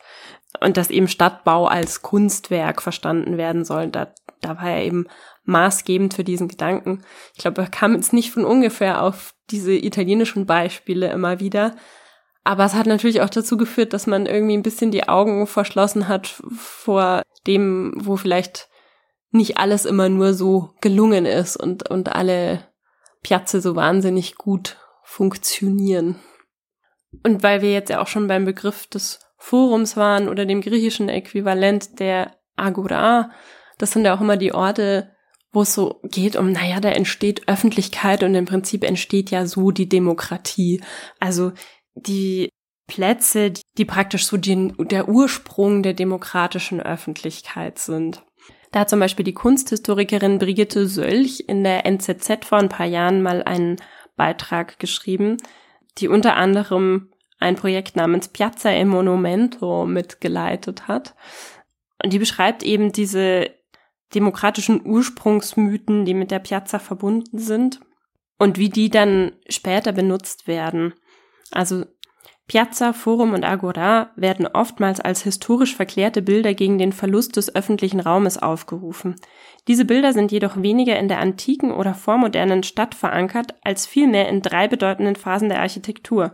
[0.60, 3.88] Und dass eben Stadtbau als Kunstwerk verstanden werden soll.
[3.88, 5.08] Da, da war er eben
[5.48, 7.04] maßgebend für diesen Gedanken.
[7.34, 11.76] Ich glaube, er kam jetzt nicht von ungefähr auf diese italienischen Beispiele immer wieder.
[12.44, 16.08] Aber es hat natürlich auch dazu geführt, dass man irgendwie ein bisschen die Augen verschlossen
[16.08, 18.70] hat vor dem, wo vielleicht
[19.32, 22.68] nicht alles immer nur so gelungen ist und, und alle
[23.22, 26.16] Piazze so wahnsinnig gut funktionieren.
[27.24, 31.10] Und weil wir jetzt ja auch schon beim Begriff des Forums waren oder dem griechischen
[31.10, 33.32] Äquivalent der Agora,
[33.78, 35.16] das sind ja auch immer die Orte,
[35.52, 39.72] wo es so geht um, naja, da entsteht Öffentlichkeit und im Prinzip entsteht ja so
[39.72, 40.82] die Demokratie.
[41.20, 41.54] Also
[41.96, 42.50] die
[42.88, 48.24] Plätze, die praktisch so die, der Ursprung der demokratischen Öffentlichkeit sind.
[48.72, 53.22] Da hat zum Beispiel die Kunsthistorikerin Brigitte Sölch in der NZZ vor ein paar Jahren
[53.22, 53.78] mal einen
[54.16, 55.38] Beitrag geschrieben,
[55.98, 61.16] die unter anderem ein Projekt namens Piazza e Monumento mitgeleitet hat.
[62.04, 63.50] Und die beschreibt eben diese
[64.13, 67.80] demokratischen Ursprungsmythen, die mit der Piazza verbunden sind
[68.38, 70.93] und wie die dann später benutzt werden.
[71.52, 71.86] Also
[72.48, 78.00] Piazza, Forum und Agora werden oftmals als historisch verklärte Bilder gegen den Verlust des öffentlichen
[78.00, 79.15] Raumes aufgerufen.
[79.67, 84.41] Diese Bilder sind jedoch weniger in der antiken oder vormodernen Stadt verankert, als vielmehr in
[84.41, 86.32] drei bedeutenden Phasen der Architektur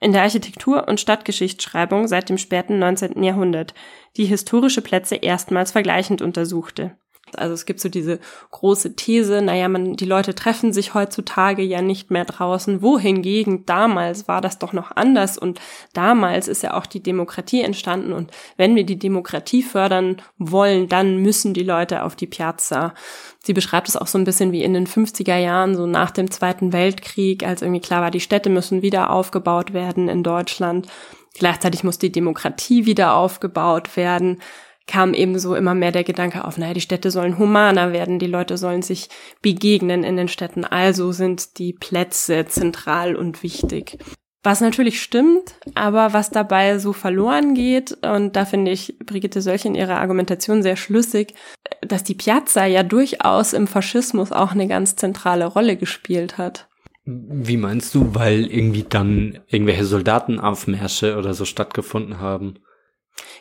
[0.00, 3.22] in der Architektur- und Stadtgeschichtsschreibung seit dem späten 19.
[3.22, 3.72] Jahrhundert,
[4.18, 6.98] die historische Plätze erstmals vergleichend untersuchte.
[7.34, 8.18] Also es gibt so diese
[8.50, 12.82] große These, naja, man, die Leute treffen sich heutzutage ja nicht mehr draußen.
[12.82, 15.60] Wohingegen damals war das doch noch anders und
[15.92, 21.18] damals ist ja auch die Demokratie entstanden und wenn wir die Demokratie fördern wollen, dann
[21.18, 22.94] müssen die Leute auf die Piazza.
[23.42, 26.30] Sie beschreibt es auch so ein bisschen wie in den 50er Jahren, so nach dem
[26.30, 30.86] Zweiten Weltkrieg, als irgendwie klar war, die Städte müssen wieder aufgebaut werden in Deutschland.
[31.34, 34.40] Gleichzeitig muss die Demokratie wieder aufgebaut werden
[34.86, 38.26] kam eben so immer mehr der Gedanke auf, naja, die Städte sollen humaner werden, die
[38.26, 39.08] Leute sollen sich
[39.40, 43.98] begegnen in den Städten, also sind die Plätze zentral und wichtig.
[44.42, 49.64] Was natürlich stimmt, aber was dabei so verloren geht, und da finde ich Brigitte Sölch
[49.64, 51.34] in ihrer Argumentation sehr schlüssig,
[51.80, 56.68] dass die Piazza ja durchaus im Faschismus auch eine ganz zentrale Rolle gespielt hat.
[57.06, 62.58] Wie meinst du, weil irgendwie dann irgendwelche Soldatenaufmärsche oder so stattgefunden haben?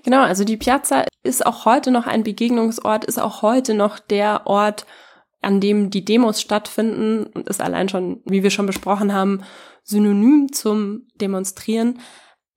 [0.04, 4.46] Genau, also die Piazza ist auch heute noch ein Begegnungsort, ist auch heute noch der
[4.46, 4.86] Ort,
[5.42, 9.44] an dem die Demos stattfinden und ist allein schon, wie wir schon besprochen haben,
[9.84, 12.00] synonym zum Demonstrieren.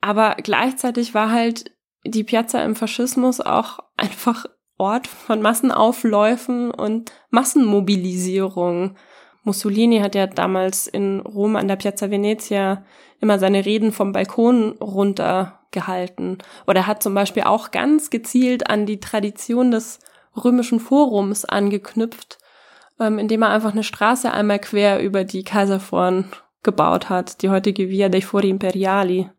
[0.01, 1.71] Aber gleichzeitig war halt
[2.05, 4.47] die Piazza im Faschismus auch einfach
[4.79, 8.97] Ort von Massenaufläufen und Massenmobilisierung.
[9.43, 12.85] Mussolini hat ja damals in Rom an der Piazza Venezia
[13.21, 16.39] immer seine Reden vom Balkon runter gehalten.
[16.67, 19.99] Oder hat zum Beispiel auch ganz gezielt an die Tradition des
[20.37, 22.39] römischen Forums angeknüpft,
[23.01, 26.27] ähm, indem er einfach eine Straße einmal quer über die Kaiserforen
[26.62, 29.31] gebaut hat, die heutige Via dei Fori Imperiali.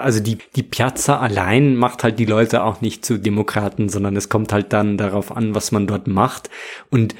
[0.00, 4.28] Also die, die Piazza allein macht halt die Leute auch nicht zu Demokraten, sondern es
[4.28, 6.50] kommt halt dann darauf an, was man dort macht.
[6.90, 7.14] Und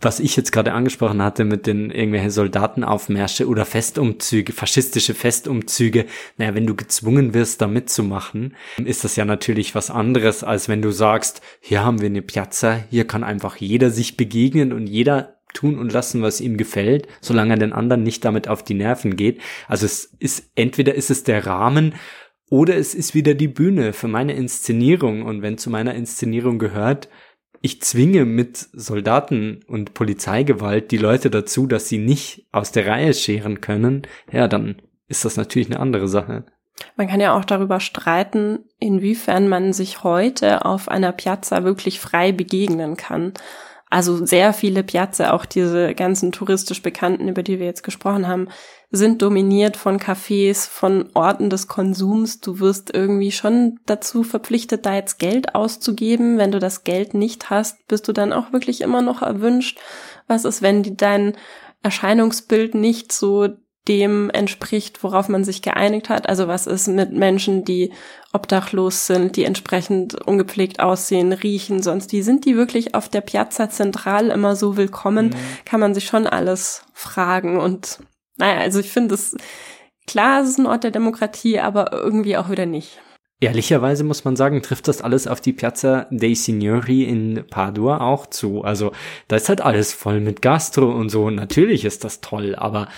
[0.00, 6.54] was ich jetzt gerade angesprochen hatte mit den irgendwelchen Soldatenaufmärsche oder Festumzüge, faschistische Festumzüge, naja,
[6.54, 10.92] wenn du gezwungen wirst, da mitzumachen, ist das ja natürlich was anderes, als wenn du
[10.92, 15.78] sagst, hier haben wir eine Piazza, hier kann einfach jeder sich begegnen und jeder tun
[15.78, 19.40] und lassen, was ihm gefällt, solange er den anderen nicht damit auf die Nerven geht.
[19.66, 21.94] Also es ist, entweder ist es der Rahmen
[22.48, 27.08] oder es ist wieder die Bühne für meine Inszenierung und wenn zu meiner Inszenierung gehört,
[27.62, 33.14] ich zwinge mit Soldaten und Polizeigewalt die Leute dazu, dass sie nicht aus der Reihe
[33.14, 34.02] scheren können,
[34.32, 36.44] ja, dann ist das natürlich eine andere Sache.
[36.96, 42.32] Man kann ja auch darüber streiten, inwiefern man sich heute auf einer Piazza wirklich frei
[42.32, 43.32] begegnen kann.
[43.88, 48.48] Also sehr viele Piazza, auch diese ganzen touristisch Bekannten, über die wir jetzt gesprochen haben,
[48.92, 52.40] sind dominiert von Cafés, von Orten des Konsums.
[52.40, 56.36] Du wirst irgendwie schon dazu verpflichtet, da jetzt Geld auszugeben.
[56.36, 59.80] Wenn du das Geld nicht hast, bist du dann auch wirklich immer noch erwünscht.
[60.28, 61.34] Was ist, wenn dein
[61.82, 63.48] Erscheinungsbild nicht so
[63.88, 66.28] dem entspricht, worauf man sich geeinigt hat.
[66.28, 67.92] Also was ist mit Menschen, die
[68.32, 73.70] obdachlos sind, die entsprechend ungepflegt aussehen, riechen, sonst die sind die wirklich auf der Piazza
[73.70, 75.34] Zentral immer so willkommen, mhm.
[75.64, 77.98] kann man sich schon alles fragen und
[78.42, 79.36] naja, also ich finde es
[80.06, 82.98] klar, es ist ein Ort der Demokratie, aber irgendwie auch wieder nicht.
[83.38, 88.26] Ehrlicherweise muss man sagen, trifft das alles auf die Piazza dei Signori in Padua auch
[88.26, 88.62] zu.
[88.62, 88.90] Also
[89.28, 91.30] da ist halt alles voll mit Gastro und so.
[91.30, 92.88] Natürlich ist das toll, aber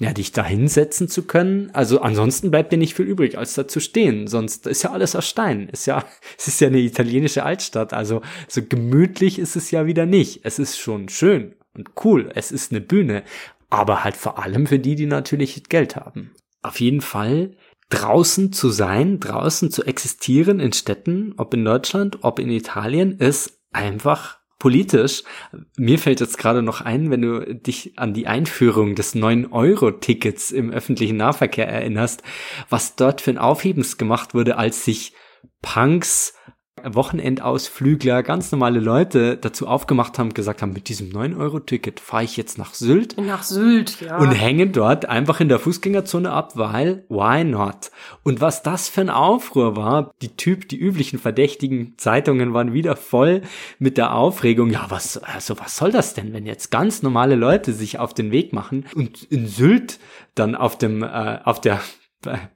[0.00, 1.70] ja, dich da hinsetzen zu können.
[1.74, 4.26] Also ansonsten bleibt dir nicht viel übrig, als da zu stehen.
[4.26, 5.68] Sonst ist ja alles aus Stein.
[5.68, 6.04] Ist ja,
[6.38, 7.92] es ist ja eine italienische Altstadt.
[7.92, 10.40] Also so gemütlich ist es ja wieder nicht.
[10.42, 12.30] Es ist schon schön und cool.
[12.34, 13.22] Es ist eine Bühne.
[13.72, 16.34] Aber halt vor allem für die, die natürlich Geld haben.
[16.60, 17.56] Auf jeden Fall
[17.88, 23.62] draußen zu sein, draußen zu existieren in Städten, ob in Deutschland, ob in Italien, ist
[23.72, 25.22] einfach politisch.
[25.78, 30.70] Mir fällt jetzt gerade noch ein, wenn du dich an die Einführung des 9-Euro-Tickets im
[30.70, 32.22] öffentlichen Nahverkehr erinnerst,
[32.68, 35.14] was dort für ein Aufhebens gemacht wurde, als sich
[35.62, 36.34] Punks
[36.84, 42.58] Wochenendausflügler, ganz normale Leute dazu aufgemacht haben, gesagt haben, mit diesem 9-Euro-Ticket fahre ich jetzt
[42.58, 43.16] nach Sylt.
[43.18, 44.18] Nach Sylt, ja.
[44.18, 47.90] Und hänge dort einfach in der Fußgängerzone ab, weil why not?
[48.22, 52.96] Und was das für ein Aufruhr war, die Typ, die üblichen verdächtigen Zeitungen waren wieder
[52.96, 53.42] voll
[53.78, 57.72] mit der Aufregung, ja, was, also was soll das denn, wenn jetzt ganz normale Leute
[57.72, 59.98] sich auf den Weg machen und in Sylt
[60.34, 61.80] dann auf dem, äh, auf der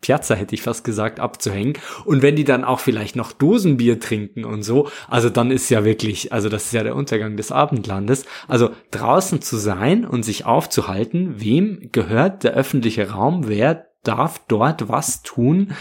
[0.00, 1.74] Piazza hätte ich fast gesagt, abzuhängen.
[2.04, 5.84] Und wenn die dann auch vielleicht noch Dosenbier trinken und so, also dann ist ja
[5.84, 8.24] wirklich, also das ist ja der Untergang des Abendlandes.
[8.48, 14.88] Also draußen zu sein und sich aufzuhalten, wem gehört der öffentliche Raum, wer darf dort
[14.88, 15.72] was tun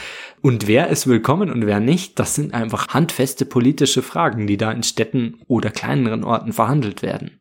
[0.42, 4.72] und wer ist willkommen und wer nicht, das sind einfach handfeste politische Fragen, die da
[4.72, 7.40] in Städten oder kleineren Orten verhandelt werden.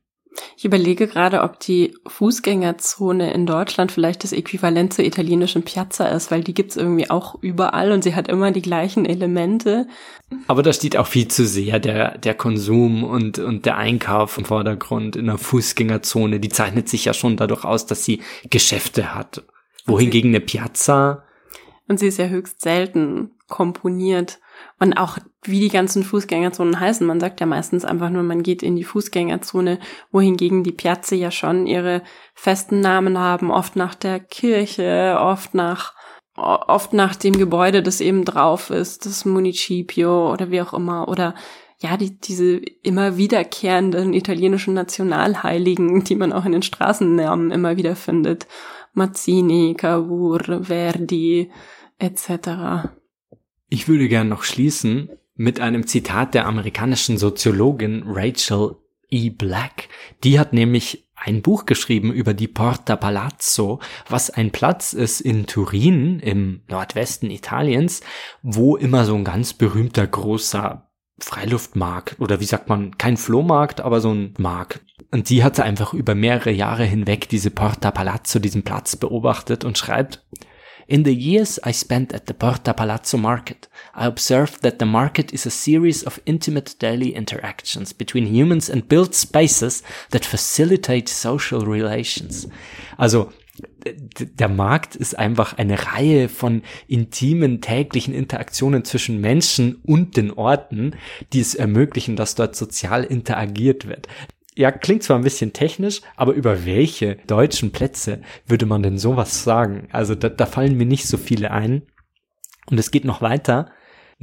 [0.57, 6.31] Ich überlege gerade, ob die Fußgängerzone in Deutschland vielleicht das Äquivalent zur italienischen Piazza ist,
[6.31, 9.87] weil die gibt's irgendwie auch überall und sie hat immer die gleichen Elemente.
[10.47, 14.45] Aber da steht auch viel zu sehr der, der Konsum und, und der Einkauf im
[14.45, 16.41] Vordergrund in der Fußgängerzone.
[16.41, 19.45] Die zeichnet sich ja schon dadurch aus, dass sie Geschäfte hat.
[19.87, 21.25] Wohingegen eine Piazza.
[21.87, 24.41] Und sie ist ja höchst selten komponiert.
[24.79, 25.19] Und auch
[25.49, 27.07] wie die ganzen Fußgängerzonen heißen.
[27.07, 29.79] Man sagt ja meistens einfach nur, man geht in die Fußgängerzone,
[30.11, 32.03] wohingegen die Piazze ja schon ihre
[32.35, 35.95] festen Namen haben, oft nach der Kirche, oft nach
[36.37, 41.35] oft nach dem Gebäude, das eben drauf ist, das Municipio oder wie auch immer, oder
[41.79, 47.95] ja, die, diese immer wiederkehrenden italienischen Nationalheiligen, die man auch in den Straßennamen immer wieder
[47.95, 48.47] findet.
[48.95, 51.51] Mazzini, Cavour, Verdi,
[51.99, 52.89] etc.
[53.69, 58.77] Ich würde gern noch schließen mit einem Zitat der amerikanischen Soziologin Rachel
[59.11, 59.31] E.
[59.31, 59.89] Black.
[60.23, 65.47] Die hat nämlich ein Buch geschrieben über die Porta Palazzo, was ein Platz ist in
[65.47, 68.01] Turin im Nordwesten Italiens,
[68.43, 74.01] wo immer so ein ganz berühmter großer Freiluftmarkt oder wie sagt man, kein Flohmarkt, aber
[74.01, 74.81] so ein Markt.
[75.13, 79.79] Und die hatte einfach über mehrere Jahre hinweg diese Porta Palazzo, diesen Platz beobachtet und
[79.79, 80.25] schreibt,
[80.87, 85.33] In the years I spent at the Porta Palazzo market, I observed that the market
[85.33, 91.65] is a series of intimate daily interactions between humans and built spaces that facilitate social
[91.65, 92.49] relations.
[92.99, 93.33] Also,
[93.85, 100.97] der Markt ist einfach eine Reihe von intimen täglichen Interaktionen zwischen Menschen und den Orten,
[101.33, 104.09] die es ermöglichen, dass dort sozial interagiert wird
[104.57, 109.43] ja, klingt zwar ein bisschen technisch, aber über welche deutschen Plätze würde man denn sowas
[109.43, 109.89] sagen?
[109.91, 111.83] Also da, da fallen mir nicht so viele ein.
[112.71, 113.71] Und es geht noch weiter.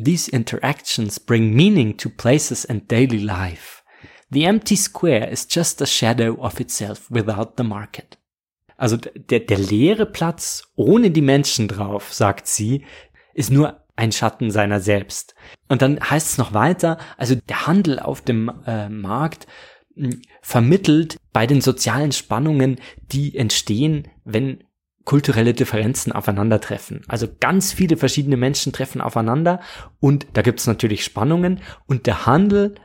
[0.01, 3.83] These interactions bring meaning to places and daily life.
[4.29, 8.17] The empty square is just a shadow of itself without the market.
[8.77, 12.85] Also der, der leere Platz ohne die Menschen drauf, sagt sie,
[13.33, 15.35] ist nur ein Schatten seiner selbst.
[15.67, 19.45] Und dann heißt es noch weiter, also der Handel auf dem äh, Markt
[20.41, 22.79] vermittelt bei den sozialen Spannungen,
[23.11, 24.63] die entstehen, wenn
[25.03, 27.01] kulturelle Differenzen aufeinandertreffen.
[27.07, 29.59] Also ganz viele verschiedene Menschen treffen aufeinander
[29.99, 32.75] und da gibt es natürlich Spannungen und der Handel,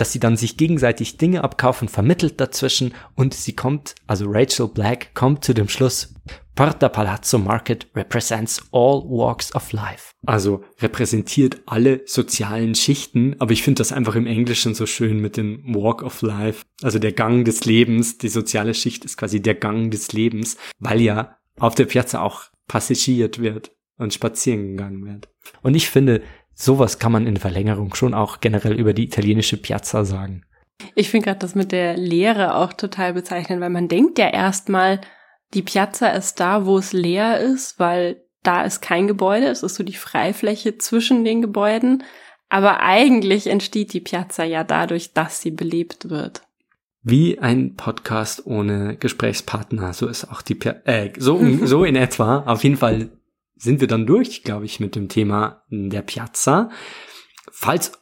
[0.00, 5.14] dass sie dann sich gegenseitig Dinge abkaufen, vermittelt dazwischen und sie kommt, also Rachel Black
[5.14, 6.14] kommt zu dem Schluss,
[6.54, 10.12] Porta Palazzo Market represents all walks of life.
[10.26, 15.36] Also repräsentiert alle sozialen Schichten, aber ich finde das einfach im Englischen so schön mit
[15.36, 16.64] dem Walk of Life.
[16.82, 21.00] Also der Gang des Lebens, die soziale Schicht ist quasi der Gang des Lebens, weil
[21.00, 25.28] ja auf der Piazza auch passagiert wird und spazieren gegangen wird.
[25.62, 26.22] Und ich finde,
[26.60, 30.44] sowas kann man in Verlängerung schon auch generell über die italienische Piazza sagen.
[30.94, 35.00] Ich finde gerade das mit der Lehre auch total bezeichnend, weil man denkt ja erstmal,
[35.54, 39.74] die Piazza ist da, wo es leer ist, weil da ist kein Gebäude, es ist
[39.74, 42.04] so die Freifläche zwischen den Gebäuden.
[42.48, 46.42] Aber eigentlich entsteht die Piazza ja dadurch, dass sie belebt wird.
[47.02, 52.40] Wie ein Podcast ohne Gesprächspartner, so ist auch die Piazza, äh, so, so in etwa.
[52.40, 53.10] Auf jeden Fall
[53.60, 56.70] sind wir dann durch, glaube ich, mit dem Thema der Piazza.
[57.52, 57.92] Falls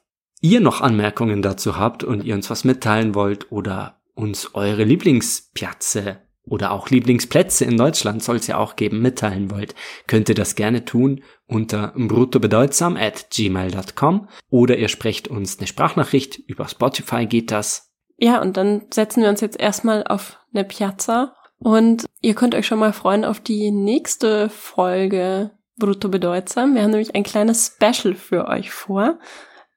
[0.41, 6.21] ihr noch Anmerkungen dazu habt und ihr uns was mitteilen wollt oder uns eure Lieblingspiazze
[6.45, 9.75] oder auch Lieblingsplätze in Deutschland soll es ja auch geben, mitteilen wollt,
[10.07, 16.39] könnt ihr das gerne tun unter bruttobedeutsam at gmail.com oder ihr sprecht uns eine Sprachnachricht,
[16.47, 17.93] über Spotify geht das.
[18.17, 22.67] Ja, und dann setzen wir uns jetzt erstmal auf eine Piazza und ihr könnt euch
[22.67, 26.75] schon mal freuen auf die nächste Folge Brutto Bedeutsam.
[26.75, 29.19] Wir haben nämlich ein kleines Special für euch vor.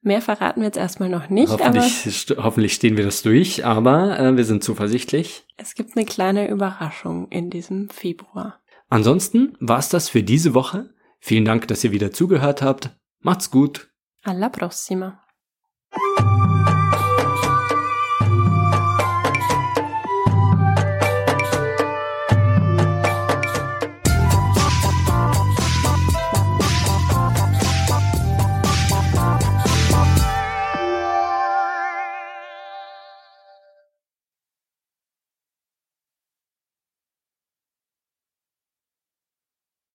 [0.03, 1.51] Mehr verraten wir jetzt erstmal noch nicht.
[1.51, 5.45] Hoffentlich, hoffentlich stehen wir das durch, aber äh, wir sind zuversichtlich.
[5.57, 8.59] Es gibt eine kleine Überraschung in diesem Februar.
[8.89, 10.89] Ansonsten war's das für diese Woche.
[11.19, 12.89] Vielen Dank, dass ihr wieder zugehört habt.
[13.19, 13.91] Macht's gut.
[14.23, 15.21] Alla prossima.